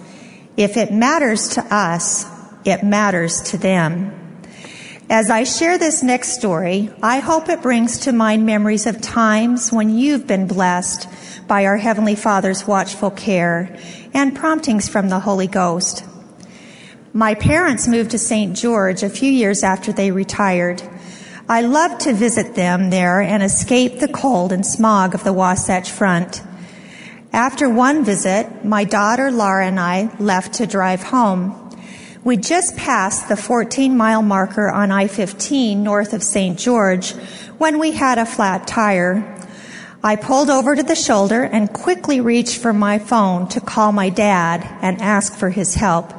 If 0.56 0.76
it 0.76 0.92
matters 0.92 1.48
to 1.50 1.74
us, 1.74 2.26
it 2.64 2.82
matters 2.82 3.40
to 3.50 3.58
them. 3.58 4.14
As 5.10 5.30
I 5.30 5.44
share 5.44 5.78
this 5.78 6.02
next 6.02 6.34
story, 6.34 6.90
I 7.02 7.20
hope 7.20 7.48
it 7.48 7.62
brings 7.62 8.00
to 8.00 8.12
mind 8.12 8.44
memories 8.44 8.86
of 8.86 9.00
times 9.00 9.72
when 9.72 9.96
you've 9.96 10.26
been 10.26 10.46
blessed 10.46 11.08
by 11.48 11.64
our 11.64 11.78
Heavenly 11.78 12.14
Father's 12.14 12.66
watchful 12.66 13.10
care 13.10 13.78
and 14.12 14.36
promptings 14.36 14.86
from 14.88 15.08
the 15.08 15.20
Holy 15.20 15.46
Ghost. 15.46 16.04
My 17.14 17.34
parents 17.34 17.88
moved 17.88 18.10
to 18.10 18.18
St. 18.18 18.54
George 18.54 19.02
a 19.02 19.08
few 19.08 19.32
years 19.32 19.64
after 19.64 19.92
they 19.92 20.10
retired. 20.10 20.82
I 21.48 21.62
loved 21.62 22.02
to 22.02 22.12
visit 22.12 22.54
them 22.54 22.90
there 22.90 23.22
and 23.22 23.42
escape 23.42 24.00
the 24.00 24.08
cold 24.08 24.52
and 24.52 24.64
smog 24.64 25.14
of 25.14 25.24
the 25.24 25.32
Wasatch 25.32 25.90
Front. 25.90 26.42
After 27.32 27.68
one 27.68 28.04
visit, 28.04 28.64
my 28.64 28.84
daughter 28.84 29.30
Laura 29.30 29.66
and 29.66 29.78
I 29.78 30.10
left 30.18 30.54
to 30.54 30.66
drive 30.66 31.02
home. 31.02 31.54
We 32.24 32.38
just 32.38 32.76
passed 32.76 33.28
the 33.28 33.36
14 33.36 33.96
mile 33.96 34.22
marker 34.22 34.70
on 34.70 34.90
I 34.90 35.08
15 35.08 35.82
north 35.82 36.14
of 36.14 36.22
St. 36.22 36.58
George 36.58 37.12
when 37.58 37.78
we 37.78 37.92
had 37.92 38.18
a 38.18 38.26
flat 38.26 38.66
tire. 38.66 39.36
I 40.02 40.16
pulled 40.16 40.48
over 40.48 40.74
to 40.74 40.82
the 40.82 40.94
shoulder 40.94 41.42
and 41.42 41.72
quickly 41.72 42.20
reached 42.20 42.56
for 42.56 42.72
my 42.72 42.98
phone 42.98 43.48
to 43.48 43.60
call 43.60 43.92
my 43.92 44.08
dad 44.08 44.66
and 44.80 45.00
ask 45.02 45.34
for 45.34 45.50
his 45.50 45.74
help. 45.74 46.12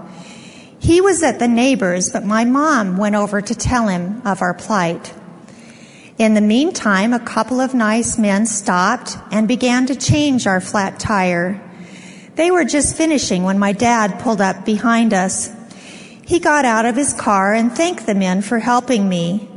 He 0.80 1.02
was 1.02 1.24
at 1.24 1.40
the 1.40 1.48
neighbor's, 1.48 2.12
but 2.12 2.24
my 2.24 2.46
mom 2.46 2.98
went 2.98 3.16
over 3.16 3.42
to 3.42 3.56
tell 3.56 3.88
him 3.88 4.22
of 4.26 4.42
our 4.42 4.54
plight. 4.54 5.14
In 6.20 6.34
the 6.34 6.42
meantime, 6.42 7.14
a 7.14 7.20
couple 7.22 7.62
of 7.62 7.74
nice 7.74 8.18
men 8.18 8.46
stopped 8.46 9.16
and 9.32 9.48
began 9.48 9.86
to 9.86 9.96
change 9.96 10.48
our 10.48 10.60
flat 10.60 11.00
tire. 11.00 11.62
They 12.36 12.52
were 12.52 12.66
just 12.66 12.98
finishing 12.98 13.44
when 13.44 13.58
my 13.58 13.72
dad 13.72 14.20
pulled 14.20 14.42
up 14.42 14.66
behind 14.66 15.14
us. 15.14 15.50
He 16.26 16.40
got 16.40 16.66
out 16.66 16.86
of 16.86 16.98
his 16.98 17.14
car 17.14 17.54
and 17.54 17.72
thanked 17.72 18.06
the 18.06 18.16
men 18.16 18.42
for 18.42 18.60
helping 18.60 19.08
me. 19.08 19.48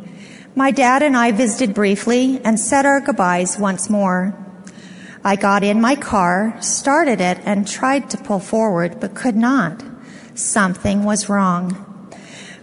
My 0.54 0.70
dad 0.70 1.02
and 1.02 1.16
I 1.16 1.32
visited 1.32 1.74
briefly 1.74 2.40
and 2.44 2.60
said 2.60 2.86
our 2.86 3.00
goodbyes 3.00 3.58
once 3.58 3.90
more. 3.90 4.32
I 5.24 5.34
got 5.34 5.64
in 5.64 5.80
my 5.80 5.96
car, 5.96 6.56
started 6.60 7.20
it, 7.20 7.40
and 7.44 7.66
tried 7.66 8.08
to 8.10 8.18
pull 8.18 8.38
forward, 8.38 9.00
but 9.00 9.16
could 9.16 9.34
not. 9.34 9.82
Something 10.36 11.02
was 11.02 11.28
wrong. 11.28 11.88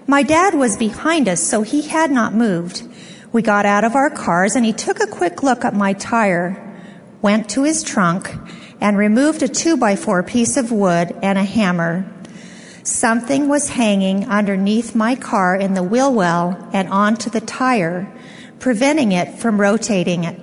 My 0.07 0.23
dad 0.23 0.53
was 0.53 0.77
behind 0.77 1.27
us, 1.27 1.43
so 1.43 1.63
he 1.63 1.81
had 1.81 2.11
not 2.11 2.33
moved. 2.33 2.83
We 3.31 3.43
got 3.43 3.67
out 3.67 3.83
of 3.83 3.95
our 3.95 4.09
cars 4.09 4.55
and 4.55 4.65
he 4.65 4.73
took 4.73 4.99
a 4.99 5.07
quick 5.07 5.43
look 5.43 5.63
at 5.63 5.75
my 5.75 5.93
tire, 5.93 6.57
went 7.21 7.47
to 7.51 7.63
his 7.63 7.83
trunk, 7.83 8.35
and 8.81 8.97
removed 8.97 9.43
a 9.43 9.47
two 9.47 9.77
by 9.77 9.95
four 9.95 10.23
piece 10.23 10.57
of 10.57 10.71
wood 10.71 11.15
and 11.21 11.37
a 11.37 11.43
hammer. 11.43 12.11
Something 12.81 13.47
was 13.47 13.69
hanging 13.69 14.27
underneath 14.27 14.95
my 14.95 15.15
car 15.15 15.55
in 15.55 15.75
the 15.75 15.83
wheel 15.83 16.11
well 16.11 16.69
and 16.73 16.87
onto 16.89 17.29
the 17.29 17.41
tire, 17.41 18.11
preventing 18.57 19.11
it 19.11 19.37
from 19.37 19.61
rotating 19.61 20.23
it. 20.23 20.39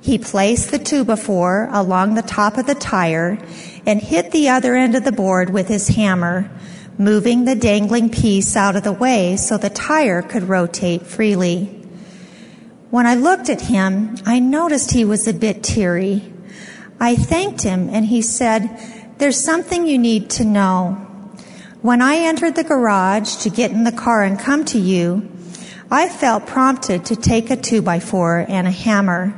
He 0.00 0.16
placed 0.16 0.70
the 0.70 0.78
two 0.78 1.04
before 1.04 1.68
along 1.70 2.14
the 2.14 2.22
top 2.22 2.56
of 2.56 2.64
the 2.64 2.74
tire 2.74 3.38
and 3.84 4.00
hit 4.00 4.30
the 4.30 4.48
other 4.48 4.74
end 4.74 4.94
of 4.94 5.04
the 5.04 5.12
board 5.12 5.50
with 5.50 5.68
his 5.68 5.88
hammer, 5.88 6.50
moving 6.96 7.44
the 7.44 7.54
dangling 7.54 8.08
piece 8.08 8.56
out 8.56 8.76
of 8.76 8.82
the 8.82 8.92
way 8.92 9.36
so 9.36 9.58
the 9.58 9.68
tire 9.68 10.22
could 10.22 10.44
rotate 10.44 11.06
freely. 11.06 11.77
When 12.90 13.06
I 13.06 13.16
looked 13.16 13.50
at 13.50 13.60
him, 13.60 14.16
I 14.24 14.38
noticed 14.38 14.92
he 14.92 15.04
was 15.04 15.28
a 15.28 15.34
bit 15.34 15.62
teary. 15.62 16.32
I 16.98 17.16
thanked 17.16 17.60
him 17.60 17.90
and 17.90 18.06
he 18.06 18.22
said, 18.22 18.80
There's 19.18 19.38
something 19.38 19.86
you 19.86 19.98
need 19.98 20.30
to 20.30 20.44
know. 20.44 20.92
When 21.82 22.00
I 22.00 22.16
entered 22.16 22.56
the 22.56 22.64
garage 22.64 23.36
to 23.42 23.50
get 23.50 23.72
in 23.72 23.84
the 23.84 23.92
car 23.92 24.22
and 24.22 24.38
come 24.38 24.64
to 24.66 24.78
you, 24.78 25.30
I 25.90 26.08
felt 26.08 26.46
prompted 26.46 27.04
to 27.06 27.16
take 27.16 27.50
a 27.50 27.56
two 27.56 27.82
by 27.82 28.00
four 28.00 28.46
and 28.48 28.66
a 28.66 28.70
hammer. 28.70 29.34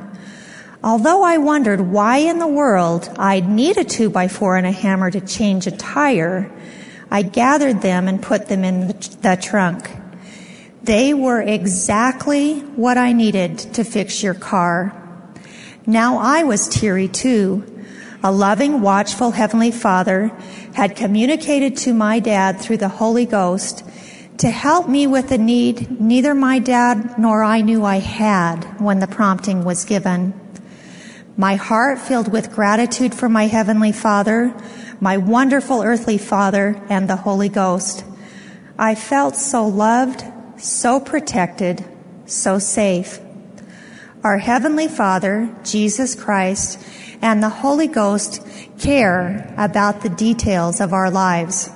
Although 0.85 1.25
I 1.25 1.39
wondered 1.39 1.81
why 1.81 2.19
in 2.19 2.39
the 2.39 2.47
world 2.47 3.11
I'd 3.19 3.49
need 3.49 3.77
a 3.77 3.85
two 3.85 4.11
by 4.11 4.29
four 4.29 4.57
and 4.57 4.67
a 4.67 4.73
hammer 4.73 5.11
to 5.11 5.21
change 5.21 5.67
a 5.67 5.73
tire, 5.73 6.51
I 7.11 7.23
gathered 7.23 7.83
them 7.83 8.07
and 8.07 8.23
put 8.23 8.47
them 8.47 8.63
in 8.63 8.87
the 8.87 9.39
trunk. 9.43 9.91
They 10.83 11.13
were 11.13 11.43
exactly 11.43 12.61
what 12.61 12.97
I 12.97 13.13
needed 13.13 13.59
to 13.75 13.85
fix 13.85 14.23
your 14.23 14.35
car. 14.35 14.97
Now 15.87 16.19
I 16.19 16.45
was 16.45 16.69
teary 16.69 17.09
too. 17.09 17.65
A 18.23 18.33
loving, 18.33 18.81
watchful 18.81 19.31
Heavenly 19.31 19.71
Father 19.71 20.29
had 20.75 20.97
communicated 20.97 21.77
to 21.79 21.95
my 21.95 22.19
dad 22.19 22.61
through 22.61 22.79
the 22.79 22.89
Holy 22.89 23.27
Ghost 23.27 23.85
to 24.39 24.49
help 24.49 24.89
me 24.89 25.07
with 25.07 25.31
a 25.33 25.39
need 25.39 26.01
neither 26.01 26.35
my 26.35 26.59
dad 26.59 27.19
nor 27.19 27.43
I 27.43 27.61
knew 27.61 27.85
I 27.85 27.99
had 27.99 28.81
when 28.81 29.01
the 29.01 29.07
prompting 29.07 29.65
was 29.65 29.85
given. 29.85 30.33
My 31.37 31.57
heart 31.57 31.99
filled 31.99 32.33
with 32.33 32.53
gratitude 32.53 33.15
for 33.15 33.29
my 33.29 33.47
Heavenly 33.47 33.93
Father, 33.93 34.55
my 34.99 35.19
wonderful 35.19 35.83
earthly 35.83 36.17
Father, 36.17 36.83
and 36.89 37.09
the 37.09 37.17
Holy 37.17 37.51
Ghost. 37.51 38.05
I 38.79 38.95
felt 38.95 39.37
so 39.37 39.67
loved, 39.67 40.25
so 40.61 41.01
protected, 41.01 41.85
so 42.27 42.59
safe. 42.59 43.19
Our 44.23 44.39
Heavenly 44.39 44.89
Father, 44.89 45.55
Jesus 45.65 46.15
Christ, 46.15 46.79
and 47.23 47.43
the 47.43 47.49
Holy 47.49 47.87
Ghost 47.87 48.47
care 48.79 49.53
about 49.57 50.03
the 50.03 50.09
details 50.09 50.81
of 50.81 50.93
our 50.93 51.11
lives. 51.11 51.71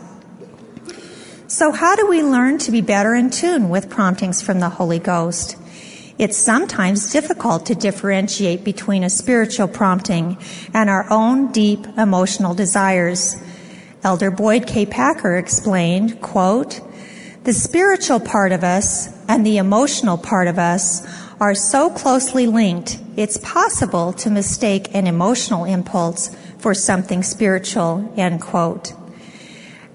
So 1.46 1.70
how 1.72 1.96
do 1.96 2.06
we 2.06 2.22
learn 2.22 2.58
to 2.58 2.72
be 2.72 2.80
better 2.80 3.14
in 3.14 3.30
tune 3.30 3.68
with 3.68 3.90
promptings 3.90 4.42
from 4.42 4.60
the 4.60 4.68
Holy 4.68 4.98
Ghost? 4.98 5.56
It's 6.18 6.36
sometimes 6.36 7.12
difficult 7.12 7.66
to 7.66 7.74
differentiate 7.74 8.64
between 8.64 9.04
a 9.04 9.10
spiritual 9.10 9.68
prompting 9.68 10.38
and 10.72 10.88
our 10.88 11.06
own 11.10 11.50
deep 11.52 11.86
emotional 11.98 12.54
desires. 12.54 13.36
Elder 14.02 14.30
Boyd 14.30 14.66
K. 14.66 14.86
Packer 14.86 15.36
explained, 15.36 16.20
quote, 16.20 16.80
the 17.44 17.52
spiritual 17.52 18.20
part 18.20 18.52
of 18.52 18.64
us 18.64 19.08
and 19.28 19.44
the 19.44 19.58
emotional 19.58 20.16
part 20.16 20.48
of 20.48 20.58
us 20.58 21.06
are 21.38 21.54
so 21.54 21.90
closely 21.90 22.46
linked, 22.46 22.98
it's 23.16 23.36
possible 23.36 24.14
to 24.14 24.30
mistake 24.30 24.94
an 24.94 25.06
emotional 25.06 25.66
impulse 25.66 26.34
for 26.56 26.72
something 26.72 27.22
spiritual, 27.22 28.10
end 28.16 28.40
quote. 28.40 28.94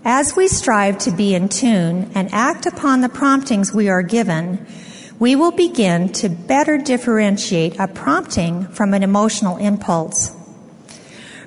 As 0.06 0.36
we 0.36 0.48
strive 0.48 1.00
to 1.00 1.12
be 1.12 1.34
in 1.34 1.50
tune 1.50 2.12
and 2.14 2.32
act 2.32 2.68
upon 2.68 3.02
the 3.02 3.10
promptings 3.10 3.74
we 3.74 3.90
are 3.90 4.04
given, 4.04 4.68
we 5.18 5.36
will 5.36 5.52
begin 5.52 6.10
to 6.14 6.30
better 6.30 6.78
differentiate 6.78 7.80
a 7.80 7.88
prompting 7.88 8.68
from 8.68 8.94
an 8.94 9.02
emotional 9.02 9.58
impulse. 9.58 10.36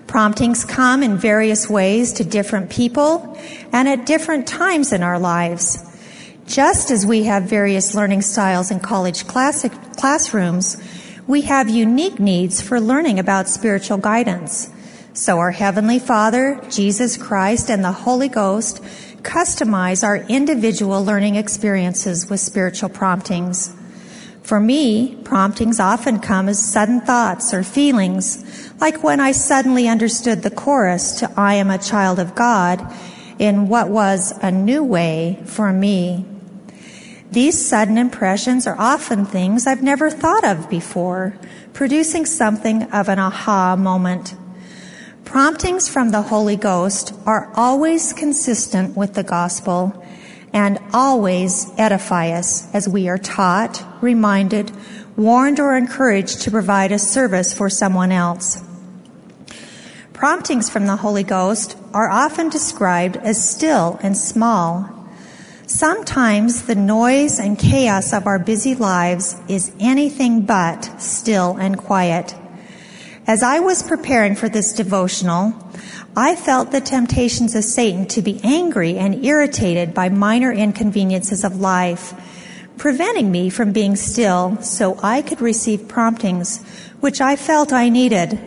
Promptings 0.08 0.64
come 0.64 1.04
in 1.04 1.16
various 1.16 1.70
ways 1.70 2.12
to 2.14 2.24
different 2.24 2.70
people 2.70 3.38
and 3.72 3.88
at 3.88 4.04
different 4.04 4.48
times 4.48 4.92
in 4.92 5.04
our 5.04 5.18
lives. 5.18 5.88
Just 6.46 6.90
as 6.90 7.06
we 7.06 7.24
have 7.24 7.44
various 7.44 7.94
learning 7.94 8.22
styles 8.22 8.70
in 8.70 8.80
college 8.80 9.26
classic 9.26 9.72
classrooms, 9.96 10.76
we 11.26 11.42
have 11.42 11.70
unique 11.70 12.18
needs 12.18 12.60
for 12.60 12.80
learning 12.80 13.18
about 13.18 13.48
spiritual 13.48 13.96
guidance. 13.96 14.68
So 15.14 15.38
our 15.38 15.52
Heavenly 15.52 15.98
Father, 15.98 16.60
Jesus 16.68 17.16
Christ, 17.16 17.70
and 17.70 17.84
the 17.84 17.92
Holy 17.92 18.28
Ghost 18.28 18.82
customize 19.22 20.02
our 20.02 20.16
individual 20.16 21.04
learning 21.04 21.36
experiences 21.36 22.28
with 22.28 22.40
spiritual 22.40 22.88
promptings. 22.88 23.72
For 24.42 24.58
me, 24.58 25.14
promptings 25.22 25.78
often 25.78 26.18
come 26.18 26.48
as 26.48 26.58
sudden 26.58 27.00
thoughts 27.02 27.54
or 27.54 27.62
feelings, 27.62 28.72
like 28.80 29.04
when 29.04 29.20
I 29.20 29.30
suddenly 29.30 29.86
understood 29.86 30.42
the 30.42 30.50
chorus 30.50 31.12
to 31.20 31.30
I 31.36 31.54
am 31.54 31.70
a 31.70 31.78
child 31.78 32.18
of 32.18 32.34
God 32.34 32.84
in 33.38 33.68
what 33.68 33.88
was 33.88 34.32
a 34.42 34.50
new 34.50 34.82
way 34.82 35.38
for 35.46 35.72
me. 35.72 36.26
These 37.32 37.66
sudden 37.66 37.96
impressions 37.96 38.66
are 38.66 38.76
often 38.78 39.24
things 39.24 39.66
I've 39.66 39.82
never 39.82 40.10
thought 40.10 40.44
of 40.44 40.68
before, 40.68 41.34
producing 41.72 42.26
something 42.26 42.82
of 42.92 43.08
an 43.08 43.18
aha 43.18 43.74
moment. 43.74 44.34
Promptings 45.24 45.88
from 45.88 46.10
the 46.10 46.20
Holy 46.20 46.56
Ghost 46.56 47.14
are 47.24 47.50
always 47.54 48.12
consistent 48.12 48.94
with 48.98 49.14
the 49.14 49.22
gospel 49.22 50.04
and 50.52 50.78
always 50.92 51.72
edify 51.78 52.32
us 52.32 52.68
as 52.74 52.86
we 52.86 53.08
are 53.08 53.16
taught, 53.16 53.82
reminded, 54.02 54.70
warned, 55.16 55.58
or 55.58 55.74
encouraged 55.74 56.42
to 56.42 56.50
provide 56.50 56.92
a 56.92 56.98
service 56.98 57.54
for 57.54 57.70
someone 57.70 58.12
else. 58.12 58.62
Promptings 60.12 60.68
from 60.68 60.86
the 60.86 60.96
Holy 60.96 61.22
Ghost 61.22 61.78
are 61.94 62.10
often 62.10 62.50
described 62.50 63.16
as 63.16 63.48
still 63.48 63.98
and 64.02 64.18
small 64.18 65.01
Sometimes 65.72 66.64
the 66.64 66.74
noise 66.74 67.40
and 67.40 67.58
chaos 67.58 68.12
of 68.12 68.26
our 68.26 68.38
busy 68.38 68.74
lives 68.74 69.34
is 69.48 69.72
anything 69.80 70.42
but 70.42 71.00
still 71.00 71.56
and 71.56 71.78
quiet. 71.78 72.34
As 73.26 73.42
I 73.42 73.60
was 73.60 73.82
preparing 73.82 74.34
for 74.34 74.50
this 74.50 74.74
devotional, 74.74 75.54
I 76.14 76.36
felt 76.36 76.72
the 76.72 76.82
temptations 76.82 77.54
of 77.54 77.64
Satan 77.64 78.04
to 78.08 78.20
be 78.20 78.38
angry 78.44 78.98
and 78.98 79.24
irritated 79.24 79.94
by 79.94 80.10
minor 80.10 80.52
inconveniences 80.52 81.42
of 81.42 81.58
life, 81.58 82.12
preventing 82.76 83.32
me 83.32 83.48
from 83.48 83.72
being 83.72 83.96
still 83.96 84.60
so 84.60 85.00
I 85.02 85.22
could 85.22 85.40
receive 85.40 85.88
promptings 85.88 86.62
which 87.00 87.22
I 87.22 87.34
felt 87.34 87.72
I 87.72 87.88
needed. 87.88 88.38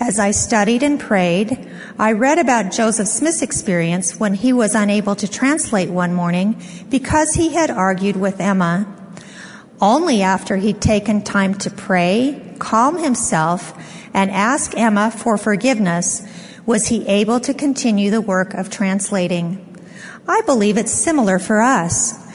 As 0.00 0.20
I 0.20 0.30
studied 0.30 0.84
and 0.84 1.00
prayed, 1.00 1.68
I 1.98 2.12
read 2.12 2.38
about 2.38 2.70
Joseph 2.70 3.08
Smith's 3.08 3.42
experience 3.42 4.18
when 4.20 4.32
he 4.32 4.52
was 4.52 4.76
unable 4.76 5.16
to 5.16 5.26
translate 5.26 5.90
one 5.90 6.14
morning 6.14 6.62
because 6.88 7.34
he 7.34 7.52
had 7.52 7.70
argued 7.70 8.14
with 8.14 8.40
Emma. 8.40 8.86
Only 9.80 10.22
after 10.22 10.56
he'd 10.56 10.80
taken 10.80 11.22
time 11.22 11.54
to 11.54 11.70
pray, 11.70 12.54
calm 12.60 12.96
himself, 12.98 13.74
and 14.14 14.30
ask 14.30 14.76
Emma 14.76 15.10
for 15.10 15.36
forgiveness 15.36 16.22
was 16.64 16.86
he 16.86 17.06
able 17.08 17.40
to 17.40 17.52
continue 17.52 18.12
the 18.12 18.20
work 18.20 18.54
of 18.54 18.70
translating. 18.70 19.64
I 20.28 20.42
believe 20.42 20.78
it's 20.78 20.92
similar 20.92 21.40
for 21.40 21.60
us. 21.60 22.27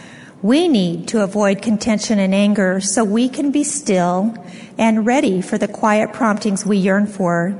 We 0.43 0.67
need 0.67 1.07
to 1.07 1.23
avoid 1.23 1.61
contention 1.61 2.19
and 2.19 2.35
anger 2.35 2.81
so 2.81 3.05
we 3.05 3.29
can 3.29 3.51
be 3.51 3.63
still 3.63 4.35
and 4.77 5.05
ready 5.05 5.41
for 5.41 5.57
the 5.57 5.69
quiet 5.69 6.11
promptings 6.11 6.65
we 6.65 6.75
yearn 6.75 7.07
for. 7.07 7.57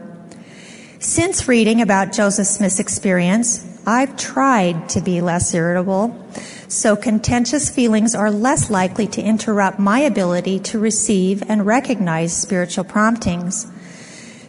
Since 1.00 1.48
reading 1.48 1.82
about 1.82 2.12
Joseph 2.12 2.46
Smith's 2.46 2.82
experience, 2.82 3.66
I've 3.88 4.18
tried 4.18 4.90
to 4.90 5.00
be 5.00 5.22
less 5.22 5.54
irritable, 5.54 6.28
so 6.68 6.98
contentious 6.98 7.70
feelings 7.70 8.16
are 8.16 8.30
less 8.30 8.70
likely 8.70 9.08
to 9.08 9.22
interrupt 9.22 9.80
my 9.80 10.00
ability 10.00 10.60
to 10.60 10.78
receive 10.78 11.42
and 11.50 11.66
recognize 11.66 12.36
spiritual 12.36 12.84
promptings. 12.84 13.66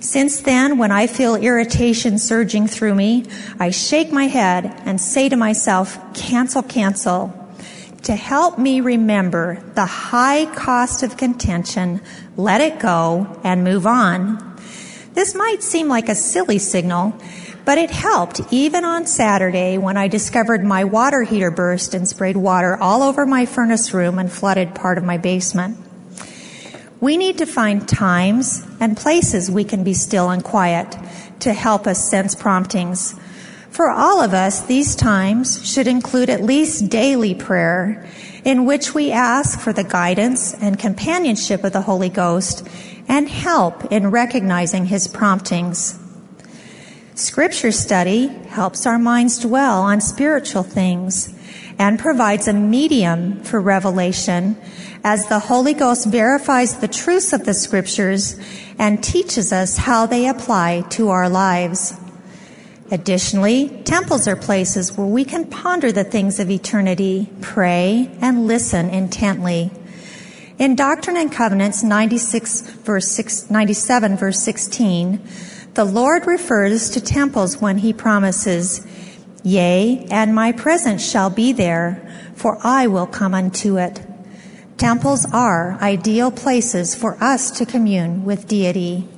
Since 0.00 0.40
then, 0.40 0.76
when 0.76 0.90
I 0.90 1.06
feel 1.06 1.36
irritation 1.36 2.18
surging 2.18 2.66
through 2.66 2.96
me, 2.96 3.26
I 3.60 3.70
shake 3.70 4.10
my 4.10 4.26
head 4.26 4.66
and 4.84 5.00
say 5.00 5.28
to 5.28 5.36
myself, 5.36 6.00
cancel, 6.14 6.64
cancel 6.64 7.43
to 8.04 8.14
help 8.14 8.58
me 8.58 8.80
remember 8.80 9.62
the 9.74 9.86
high 9.86 10.46
cost 10.54 11.02
of 11.02 11.16
contention, 11.16 12.00
let 12.36 12.60
it 12.60 12.78
go, 12.78 13.40
and 13.42 13.64
move 13.64 13.86
on. 13.86 14.58
This 15.14 15.34
might 15.34 15.62
seem 15.62 15.88
like 15.88 16.08
a 16.08 16.14
silly 16.14 16.58
signal, 16.58 17.18
but 17.64 17.78
it 17.78 17.90
helped 17.90 18.40
even 18.52 18.84
on 18.84 19.06
Saturday 19.06 19.78
when 19.78 19.96
I 19.96 20.08
discovered 20.08 20.62
my 20.64 20.84
water 20.84 21.22
heater 21.22 21.50
burst 21.50 21.94
and 21.94 22.06
sprayed 22.06 22.36
water 22.36 22.76
all 22.76 23.02
over 23.02 23.24
my 23.24 23.46
furnace 23.46 23.94
room 23.94 24.18
and 24.18 24.30
flooded 24.30 24.74
part 24.74 24.98
of 24.98 25.04
my 25.04 25.16
basement. 25.16 25.78
We 27.00 27.16
need 27.16 27.38
to 27.38 27.46
find 27.46 27.88
times 27.88 28.66
and 28.80 28.96
places 28.96 29.50
we 29.50 29.64
can 29.64 29.82
be 29.82 29.94
still 29.94 30.30
and 30.30 30.44
quiet 30.44 30.94
to 31.40 31.52
help 31.54 31.86
us 31.86 32.08
sense 32.08 32.34
promptings 32.34 33.18
for 33.74 33.90
all 33.90 34.22
of 34.22 34.32
us, 34.32 34.66
these 34.66 34.94
times 34.94 35.68
should 35.68 35.88
include 35.88 36.30
at 36.30 36.40
least 36.40 36.88
daily 36.88 37.34
prayer 37.34 38.06
in 38.44 38.66
which 38.66 38.94
we 38.94 39.10
ask 39.10 39.58
for 39.58 39.72
the 39.72 39.82
guidance 39.82 40.54
and 40.54 40.78
companionship 40.78 41.64
of 41.64 41.72
the 41.72 41.80
Holy 41.80 42.08
Ghost 42.08 42.64
and 43.08 43.28
help 43.28 43.86
in 43.86 44.12
recognizing 44.12 44.86
his 44.86 45.08
promptings. 45.08 45.98
Scripture 47.16 47.72
study 47.72 48.28
helps 48.28 48.86
our 48.86 48.98
minds 48.98 49.40
dwell 49.40 49.80
on 49.82 50.00
spiritual 50.00 50.62
things 50.62 51.34
and 51.76 51.98
provides 51.98 52.46
a 52.46 52.52
medium 52.52 53.42
for 53.42 53.60
revelation 53.60 54.56
as 55.02 55.26
the 55.26 55.40
Holy 55.40 55.74
Ghost 55.74 56.06
verifies 56.06 56.78
the 56.78 56.86
truths 56.86 57.32
of 57.32 57.44
the 57.44 57.54
scriptures 57.54 58.38
and 58.78 59.02
teaches 59.02 59.52
us 59.52 59.78
how 59.78 60.06
they 60.06 60.28
apply 60.28 60.82
to 60.90 61.08
our 61.08 61.28
lives. 61.28 61.98
Additionally, 62.90 63.68
temples 63.84 64.28
are 64.28 64.36
places 64.36 64.96
where 64.96 65.06
we 65.06 65.24
can 65.24 65.46
ponder 65.46 65.90
the 65.90 66.04
things 66.04 66.38
of 66.38 66.50
eternity, 66.50 67.30
pray, 67.40 68.10
and 68.20 68.46
listen 68.46 68.90
intently. 68.90 69.70
In 70.58 70.76
Doctrine 70.76 71.16
and 71.16 71.32
Covenants 71.32 71.82
96 71.82 72.60
verse 72.60 73.08
6, 73.08 73.50
97 73.50 74.16
verse 74.16 74.38
16, 74.40 75.20
the 75.74 75.84
Lord 75.84 76.26
refers 76.26 76.90
to 76.90 77.00
temples 77.00 77.60
when 77.60 77.78
he 77.78 77.92
promises, 77.92 78.86
Yea, 79.42 80.06
and 80.10 80.34
my 80.34 80.52
presence 80.52 81.04
shall 81.04 81.30
be 81.30 81.52
there, 81.52 82.00
for 82.36 82.58
I 82.62 82.86
will 82.86 83.06
come 83.06 83.34
unto 83.34 83.78
it. 83.78 84.00
Temples 84.76 85.26
are 85.32 85.78
ideal 85.80 86.30
places 86.30 86.94
for 86.94 87.16
us 87.22 87.50
to 87.52 87.66
commune 87.66 88.24
with 88.24 88.46
deity. 88.46 89.08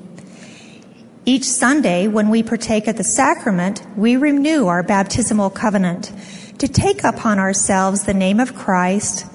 Each 1.29 1.43
Sunday, 1.43 2.07
when 2.07 2.29
we 2.31 2.45
partake 2.45 2.87
of 2.87 2.97
the 2.97 3.03
sacrament, 3.03 3.83
we 3.97 4.15
renew 4.15 4.69
our 4.69 4.85
baptismal 4.85 5.51
covenant 5.51 6.13
to 6.59 6.69
take 6.69 7.03
upon 7.03 7.41
ourselves 7.41 8.05
the 8.05 8.15
name 8.15 8.39
of 8.39 8.55
Christ, 8.55 9.27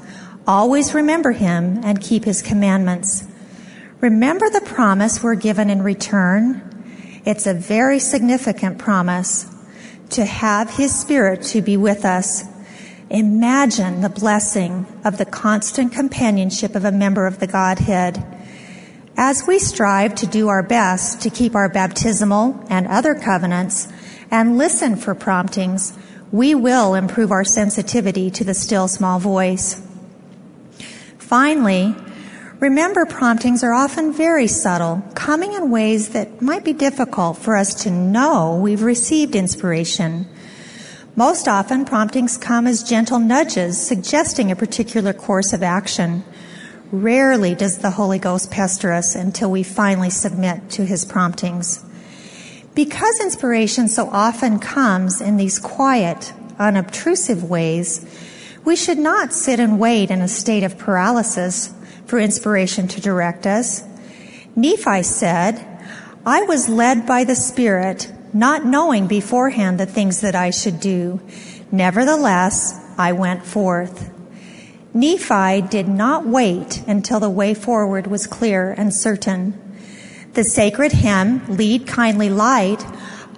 always 0.47 0.93
remember 0.93 1.33
him, 1.33 1.81
and 1.83 1.99
keep 1.99 2.23
his 2.23 2.41
commandments. 2.41 3.25
Remember 3.99 4.49
the 4.49 4.61
promise 4.61 5.21
we're 5.21 5.35
given 5.35 5.69
in 5.69 5.83
return. 5.83 7.21
It's 7.25 7.45
a 7.45 7.53
very 7.53 7.99
significant 7.99 8.77
promise 8.77 9.53
to 10.11 10.23
have 10.23 10.69
his 10.69 10.97
spirit 10.97 11.41
to 11.47 11.61
be 11.61 11.75
with 11.75 12.05
us. 12.05 12.45
Imagine 13.09 13.99
the 13.99 14.07
blessing 14.07 14.85
of 15.03 15.17
the 15.17 15.25
constant 15.25 15.91
companionship 15.91 16.73
of 16.73 16.85
a 16.85 16.91
member 16.93 17.27
of 17.27 17.39
the 17.39 17.47
Godhead. 17.47 18.23
As 19.23 19.45
we 19.45 19.59
strive 19.59 20.15
to 20.15 20.25
do 20.25 20.47
our 20.47 20.63
best 20.63 21.21
to 21.21 21.29
keep 21.29 21.53
our 21.53 21.69
baptismal 21.69 22.65
and 22.71 22.87
other 22.87 23.13
covenants 23.13 23.87
and 24.31 24.57
listen 24.57 24.95
for 24.95 25.13
promptings, 25.13 25.93
we 26.31 26.55
will 26.55 26.95
improve 26.95 27.29
our 27.29 27.43
sensitivity 27.43 28.31
to 28.31 28.43
the 28.43 28.55
still 28.55 28.87
small 28.87 29.19
voice. 29.19 29.79
Finally, 31.19 31.95
remember 32.59 33.05
promptings 33.05 33.63
are 33.63 33.73
often 33.73 34.11
very 34.11 34.47
subtle, 34.47 35.03
coming 35.13 35.53
in 35.53 35.69
ways 35.69 36.09
that 36.09 36.41
might 36.41 36.65
be 36.65 36.73
difficult 36.73 37.37
for 37.37 37.55
us 37.55 37.75
to 37.83 37.91
know 37.91 38.59
we've 38.59 38.81
received 38.81 39.35
inspiration. 39.35 40.27
Most 41.15 41.47
often, 41.47 41.85
promptings 41.85 42.39
come 42.39 42.65
as 42.65 42.81
gentle 42.81 43.19
nudges 43.19 43.79
suggesting 43.79 44.49
a 44.49 44.55
particular 44.55 45.13
course 45.13 45.53
of 45.53 45.61
action. 45.61 46.23
Rarely 46.91 47.55
does 47.55 47.77
the 47.77 47.91
Holy 47.91 48.19
Ghost 48.19 48.51
pester 48.51 48.91
us 48.91 49.15
until 49.15 49.49
we 49.49 49.63
finally 49.63 50.09
submit 50.09 50.69
to 50.71 50.85
his 50.85 51.05
promptings. 51.05 51.85
Because 52.75 53.19
inspiration 53.21 53.87
so 53.87 54.09
often 54.09 54.59
comes 54.59 55.21
in 55.21 55.37
these 55.37 55.57
quiet, 55.57 56.33
unobtrusive 56.59 57.49
ways, 57.49 58.05
we 58.65 58.75
should 58.75 58.97
not 58.97 59.33
sit 59.33 59.59
and 59.59 59.79
wait 59.79 60.11
in 60.11 60.21
a 60.21 60.27
state 60.27 60.63
of 60.63 60.77
paralysis 60.77 61.73
for 62.05 62.19
inspiration 62.19 62.89
to 62.89 62.99
direct 62.99 63.47
us. 63.47 63.83
Nephi 64.55 65.03
said, 65.03 65.65
I 66.25 66.43
was 66.43 66.67
led 66.67 67.07
by 67.07 67.23
the 67.23 67.35
Spirit, 67.35 68.11
not 68.33 68.65
knowing 68.65 69.07
beforehand 69.07 69.79
the 69.79 69.85
things 69.85 70.21
that 70.21 70.35
I 70.35 70.49
should 70.49 70.81
do. 70.81 71.21
Nevertheless, 71.71 72.77
I 72.97 73.13
went 73.13 73.45
forth. 73.45 74.11
Nephi 74.93 75.61
did 75.61 75.87
not 75.87 76.25
wait 76.25 76.83
until 76.85 77.19
the 77.19 77.29
way 77.29 77.53
forward 77.53 78.07
was 78.07 78.27
clear 78.27 78.71
and 78.71 78.93
certain. 78.93 79.59
The 80.33 80.43
sacred 80.43 80.91
hymn, 80.91 81.45
Lead 81.47 81.87
Kindly 81.87 82.29
Light, 82.29 82.85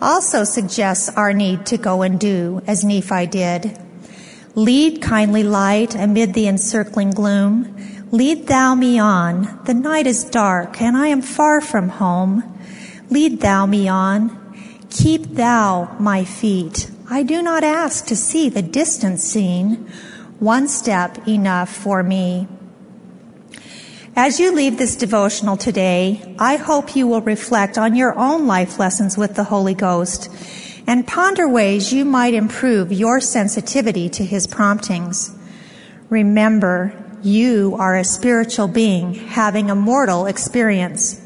also 0.02 0.44
suggests 0.44 1.10
our 1.10 1.32
need 1.32 1.66
to 1.68 1.78
go 1.78 2.02
and 2.02 2.20
do 2.20 2.62
as 2.66 2.84
Nephi 2.84 3.28
did. 3.28 3.78
Lead 4.56 5.02
kindly 5.02 5.44
light 5.44 5.96
amid 5.96 6.34
the 6.34 6.48
encircling 6.48 7.12
gloom. 7.12 7.76
Lead 8.12 8.48
thou 8.48 8.76
me 8.76 9.00
on. 9.00 9.60
The 9.66 9.74
night 9.74 10.06
is 10.06 10.24
dark 10.24 10.82
and 10.82 10.96
I 10.96 11.08
am 11.08 11.22
far 11.22 11.62
from 11.62 11.90
home. 11.90 12.44
Lead 13.10 13.42
thou 13.42 13.66
me 13.66 13.88
on. 13.88 14.40
Keep 14.92 15.36
thou 15.36 15.96
my 16.00 16.24
feet. 16.24 16.92
I 17.10 17.24
do 17.24 17.42
not 17.42 17.64
ask 17.64 18.06
to 18.08 18.16
see 18.16 18.50
the 18.50 18.62
distant 18.62 19.20
scene 19.20 19.90
one 20.44 20.68
step 20.68 21.26
enough 21.28 21.74
for 21.74 22.04
me. 22.04 22.48
As 24.16 24.40
you 24.40 24.54
leave 24.54 24.78
this 24.78 24.98
devotional 24.98 25.56
today, 25.56 26.36
I 26.38 26.58
hope 26.58 26.96
you 26.96 27.08
will 27.08 27.22
reflect 27.22 27.78
on 27.78 27.96
your 27.96 28.14
own 28.20 28.46
life 28.46 28.78
lessons 28.78 29.18
with 29.18 29.36
the 29.36 29.46
Holy 29.46 29.74
Ghost 29.74 30.30
and 30.86 31.08
ponder 31.08 31.48
ways 31.48 31.94
you 31.94 32.04
might 32.04 32.34
improve 32.34 32.92
your 32.92 33.22
sensitivity 33.22 34.10
to 34.10 34.26
His 34.26 34.46
promptings. 34.46 35.34
Remember, 36.10 36.94
you 37.24 37.78
are 37.80 37.96
a 37.96 38.04
spiritual 38.04 38.68
being 38.68 39.14
having 39.14 39.72
a 39.72 39.76
mortal 39.76 40.26
experience. 40.26 41.22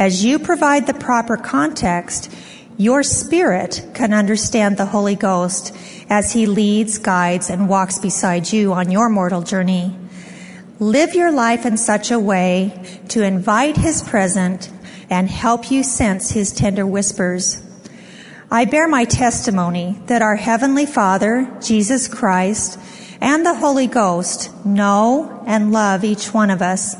As 0.00 0.24
you 0.24 0.40
provide 0.40 0.88
the 0.88 0.94
proper 0.94 1.36
context, 1.36 2.34
your 2.82 3.04
spirit 3.04 3.86
can 3.94 4.12
understand 4.12 4.76
the 4.76 4.86
Holy 4.86 5.14
Ghost 5.14 5.72
as 6.10 6.32
he 6.32 6.46
leads, 6.46 6.98
guides, 6.98 7.48
and 7.48 7.68
walks 7.68 8.00
beside 8.00 8.52
you 8.52 8.72
on 8.72 8.90
your 8.90 9.08
mortal 9.08 9.42
journey. 9.42 9.96
Live 10.80 11.14
your 11.14 11.30
life 11.30 11.64
in 11.64 11.76
such 11.76 12.10
a 12.10 12.18
way 12.18 13.00
to 13.08 13.22
invite 13.22 13.76
his 13.76 14.02
presence 14.02 14.68
and 15.08 15.30
help 15.30 15.70
you 15.70 15.84
sense 15.84 16.32
his 16.32 16.52
tender 16.52 16.84
whispers. 16.84 17.62
I 18.50 18.64
bear 18.64 18.88
my 18.88 19.04
testimony 19.04 20.00
that 20.06 20.20
our 20.20 20.36
Heavenly 20.36 20.84
Father, 20.84 21.48
Jesus 21.62 22.08
Christ, 22.08 22.80
and 23.20 23.46
the 23.46 23.54
Holy 23.54 23.86
Ghost 23.86 24.50
know 24.66 25.44
and 25.46 25.72
love 25.72 26.02
each 26.02 26.34
one 26.34 26.50
of 26.50 26.60
us, 26.60 26.96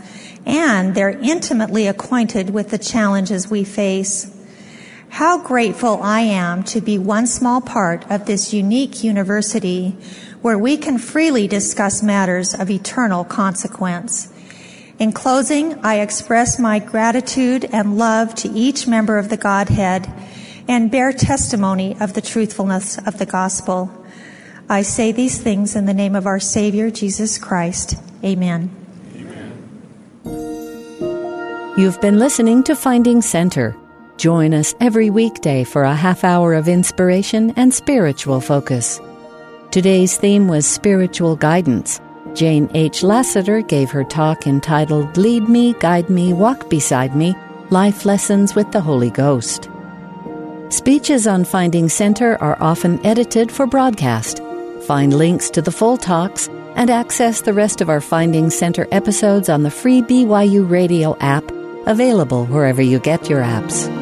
and 0.47 0.95
they're 0.95 1.11
intimately 1.11 1.88
acquainted 1.88 2.51
with 2.51 2.71
the 2.71 2.79
challenges 2.79 3.51
we 3.51 3.64
face. 3.64 4.38
How 5.12 5.37
grateful 5.37 6.03
I 6.03 6.20
am 6.22 6.62
to 6.64 6.81
be 6.81 6.96
one 6.96 7.27
small 7.27 7.61
part 7.61 8.11
of 8.11 8.25
this 8.25 8.55
unique 8.55 9.05
university 9.05 9.94
where 10.40 10.57
we 10.59 10.79
can 10.79 10.96
freely 10.96 11.46
discuss 11.46 12.03
matters 12.03 12.55
of 12.55 12.70
eternal 12.70 13.22
consequence. 13.22 14.33
In 14.98 15.12
closing, 15.12 15.75
I 15.85 16.01
express 16.01 16.59
my 16.59 16.79
gratitude 16.79 17.66
and 17.66 17.98
love 17.98 18.35
to 18.37 18.48
each 18.48 18.87
member 18.88 19.18
of 19.18 19.29
the 19.29 19.37
Godhead 19.37 20.11
and 20.66 20.90
bear 20.90 21.12
testimony 21.12 21.94
of 22.01 22.14
the 22.14 22.22
truthfulness 22.22 22.96
of 23.07 23.18
the 23.18 23.27
gospel. 23.27 23.90
I 24.66 24.81
say 24.81 25.12
these 25.12 25.38
things 25.38 25.77
in 25.77 25.85
the 25.85 25.92
name 25.92 26.16
of 26.16 26.27
our 26.27 26.40
Savior, 26.40 26.90
Jesus 26.90 27.37
Christ. 27.37 27.96
Amen. 28.25 28.70
Amen. 30.25 30.55
You've 31.77 32.01
been 32.01 32.18
listening 32.18 32.62
to 32.62 32.75
Finding 32.75 33.20
Center. 33.20 33.77
Join 34.22 34.54
us 34.54 34.72
every 34.78 35.11
weekday 35.11 35.64
for 35.64 35.82
a 35.82 35.96
half 35.96 36.22
hour 36.22 36.54
of 36.54 36.68
inspiration 36.68 37.52
and 37.56 37.74
spiritual 37.74 38.40
focus. 38.40 39.00
Today's 39.72 40.16
theme 40.16 40.46
was 40.46 40.64
spiritual 40.64 41.35
guidance. 41.35 42.00
Jane 42.32 42.70
H. 42.72 43.02
Lassiter 43.02 43.62
gave 43.62 43.90
her 43.90 44.04
talk 44.04 44.46
entitled 44.46 45.16
Lead 45.16 45.48
Me, 45.48 45.72
Guide 45.72 46.08
Me, 46.08 46.32
Walk 46.32 46.70
Beside 46.70 47.16
Me 47.16 47.35
Life 47.70 48.04
Lessons 48.04 48.54
with 48.54 48.70
the 48.70 48.80
Holy 48.80 49.11
Ghost. 49.11 49.68
Speeches 50.68 51.26
on 51.26 51.44
Finding 51.44 51.88
Center 51.88 52.40
are 52.40 52.62
often 52.62 53.04
edited 53.04 53.50
for 53.50 53.66
broadcast. 53.66 54.40
Find 54.87 55.12
links 55.12 55.50
to 55.50 55.61
the 55.61 55.72
full 55.72 55.96
talks 55.96 56.46
and 56.76 56.90
access 56.90 57.40
the 57.40 57.54
rest 57.54 57.80
of 57.80 57.88
our 57.88 58.00
Finding 58.00 58.50
Center 58.50 58.87
episodes 58.92 59.48
on 59.48 59.64
the 59.64 59.70
free 59.72 60.00
BYU 60.00 60.70
Radio 60.70 61.16
app, 61.18 61.42
available 61.88 62.46
wherever 62.46 62.80
you 62.80 63.00
get 63.00 63.28
your 63.28 63.42
apps. 63.42 64.02